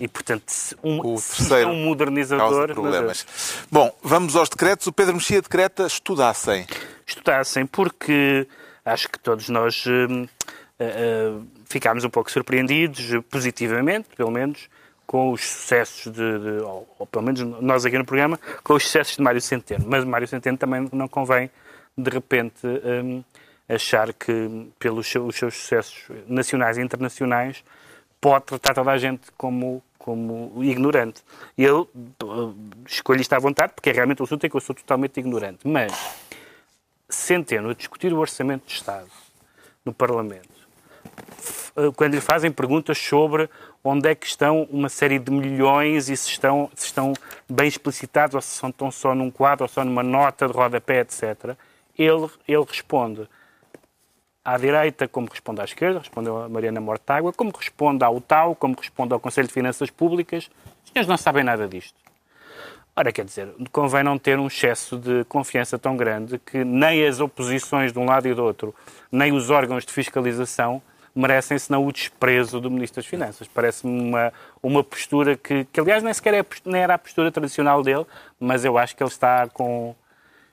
[0.00, 0.44] e, portanto,
[0.82, 2.72] um, o terceiro um modernizador.
[2.72, 3.26] Problemas.
[3.70, 4.86] Bom, vamos aos decretos.
[4.86, 6.66] O Pedro Mexia decreta estudassem.
[7.04, 8.46] Estudassem, porque
[8.84, 14.68] acho que todos nós uh, uh, ficámos um pouco surpreendidos, positivamente, pelo menos,
[15.04, 18.84] com os sucessos de, de ou, ou, pelo menos nós aqui no programa, com os
[18.84, 19.84] sucessos de Mário Centeno.
[19.88, 21.50] Mas Mário Centeno também não convém
[21.96, 23.22] de repente um,
[23.68, 27.62] achar que, pelos seus, seus, sucessos nacionais e internacionais,
[28.20, 31.22] pode tratar toda a gente como, como ignorante.
[31.56, 31.88] Eu
[32.22, 32.54] uh,
[32.86, 35.60] escolho isto à vontade, porque é realmente um assunto em que eu sou totalmente ignorante.
[35.64, 35.92] Mas,
[37.08, 39.10] Centeno a discutir o Orçamento de Estado
[39.84, 40.48] no Parlamento,
[41.76, 43.48] uh, quando lhe fazem perguntas sobre
[43.84, 47.14] onde é que estão uma série de milhões e se estão, se estão
[47.48, 51.56] bem explicitados ou se estão só num quadro ou só numa nota de rodapé, etc
[52.02, 53.28] ele, ele responde
[54.44, 58.74] à direita como responde à esquerda, respondeu a Mariana Mortágua, como responde ao TAU, como
[58.74, 60.50] responde ao Conselho de Finanças Públicas.
[60.84, 61.94] Os senhores não sabem nada disto.
[62.96, 67.20] Ora, quer dizer, convém não ter um excesso de confiança tão grande que nem as
[67.20, 68.74] oposições de um lado e do outro,
[69.12, 70.82] nem os órgãos de fiscalização
[71.14, 73.48] merecem senão o desprezo do Ministro das Finanças.
[73.48, 74.32] Parece-me uma,
[74.62, 78.06] uma postura que, que, aliás, nem sequer é, nem era a postura tradicional dele,
[78.38, 79.94] mas eu acho que ele está com,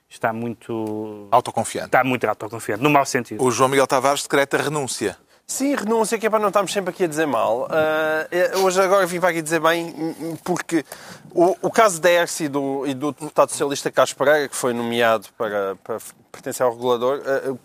[0.08, 1.28] está muito.
[1.30, 1.86] Autoconfiante.
[1.86, 3.42] Está muito autoconfiante, no mau sentido.
[3.42, 5.16] O João Miguel Tavares decreta renúncia.
[5.46, 7.66] Sim, renúncia, que é para não estarmos sempre aqui a dizer mal.
[7.66, 10.84] Uh, hoje agora vim para aqui dizer bem, porque
[11.30, 14.74] o, o caso da ERSI e do, e do deputado socialista Carlos Pereira, que foi
[14.74, 15.98] nomeado para, para
[16.30, 17.58] pertencer ao regulador, uh,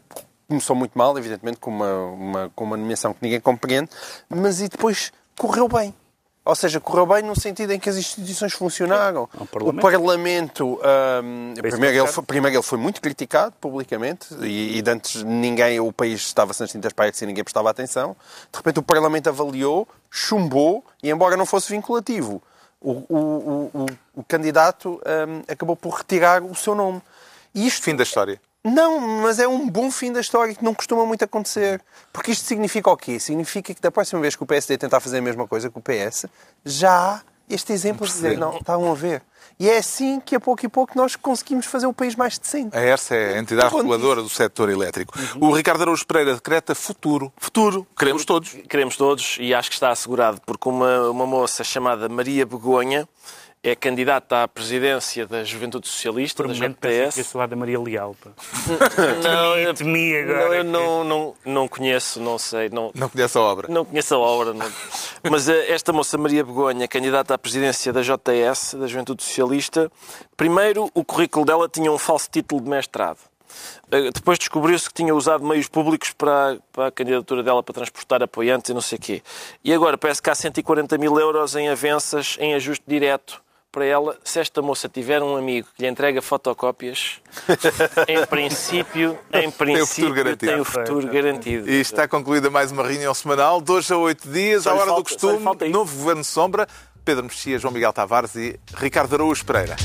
[0.48, 3.90] começou muito mal, evidentemente, com uma, uma, com uma nomeação que ninguém compreende,
[4.30, 5.94] mas e depois correu bem.
[6.46, 9.30] Ou seja, correu bem no sentido em que as instituições funcionaram.
[9.34, 10.80] O Parlamento, o parlamento
[11.24, 15.94] um, primeiro, ele foi, primeiro ele foi muito criticado publicamente e, e antes ninguém, o
[15.94, 18.14] país estava sem tintas para e ninguém prestava atenção.
[18.52, 22.44] De repente o Parlamento avaliou, chumbou e embora não fosse vinculativo,
[22.82, 23.86] o, o, o,
[24.16, 27.02] o candidato um, acabou por retirar o seu nome.
[27.56, 28.42] E isto, Fim da história.
[28.64, 31.82] Não, mas é um bom fim da história que não costuma muito acontecer.
[32.14, 33.20] Porque isto significa o quê?
[33.20, 35.82] Significa que da próxima vez que o PSD tentar fazer a mesma coisa que o
[35.82, 36.28] PS,
[36.64, 39.22] já há este exemplo de dizer, não, estavam a ver.
[39.60, 42.76] E é assim que a pouco e pouco nós conseguimos fazer o país mais decente.
[42.76, 45.18] A ERSA é a entidade reguladora do setor elétrico.
[45.18, 45.50] Uhum.
[45.50, 47.32] O Ricardo Araújo Pereira decreta futuro.
[47.38, 47.86] Futuro.
[47.98, 48.56] Queremos todos.
[48.68, 53.08] Queremos todos e acho que está assegurado porque uma, uma moça chamada Maria Begonha
[53.64, 57.18] é candidata à presidência da Juventude Socialista, Por da JPS.
[57.18, 58.14] Eu sou da Maria Leal.
[59.24, 60.44] Não, eu, temi agora.
[60.44, 62.68] Não, eu não, não, não conheço, não sei.
[62.70, 63.68] Não, não conheço a obra.
[63.70, 64.54] Não conheço a obra.
[64.54, 64.70] Não.
[65.32, 69.90] Mas eh, esta moça Maria Begonha, candidata à presidência da JS, da Juventude Socialista,
[70.36, 73.20] primeiro o currículo dela tinha um falso título de mestrado.
[73.90, 78.22] Eh, depois descobriu-se que tinha usado meios públicos para, para, a candidatura dela para transportar
[78.22, 79.24] apoiantes e não sei o quê.
[79.64, 83.42] E agora parece que há 140 mil euros em avanças em ajuste direto
[83.74, 87.20] para ela, se esta moça tiver um amigo que lhe entrega fotocópias,
[88.08, 90.52] em princípio, em princípio tem o futuro garantido.
[90.52, 91.70] Tem o futuro garantido.
[91.70, 95.04] E está concluída mais uma reunião semanal, dois a oito dias, à hora falta, do
[95.04, 96.68] costume, novo Governo Sombra,
[97.04, 99.76] Pedro Mexia, João Miguel Tavares e Ricardo Araújo Pereira.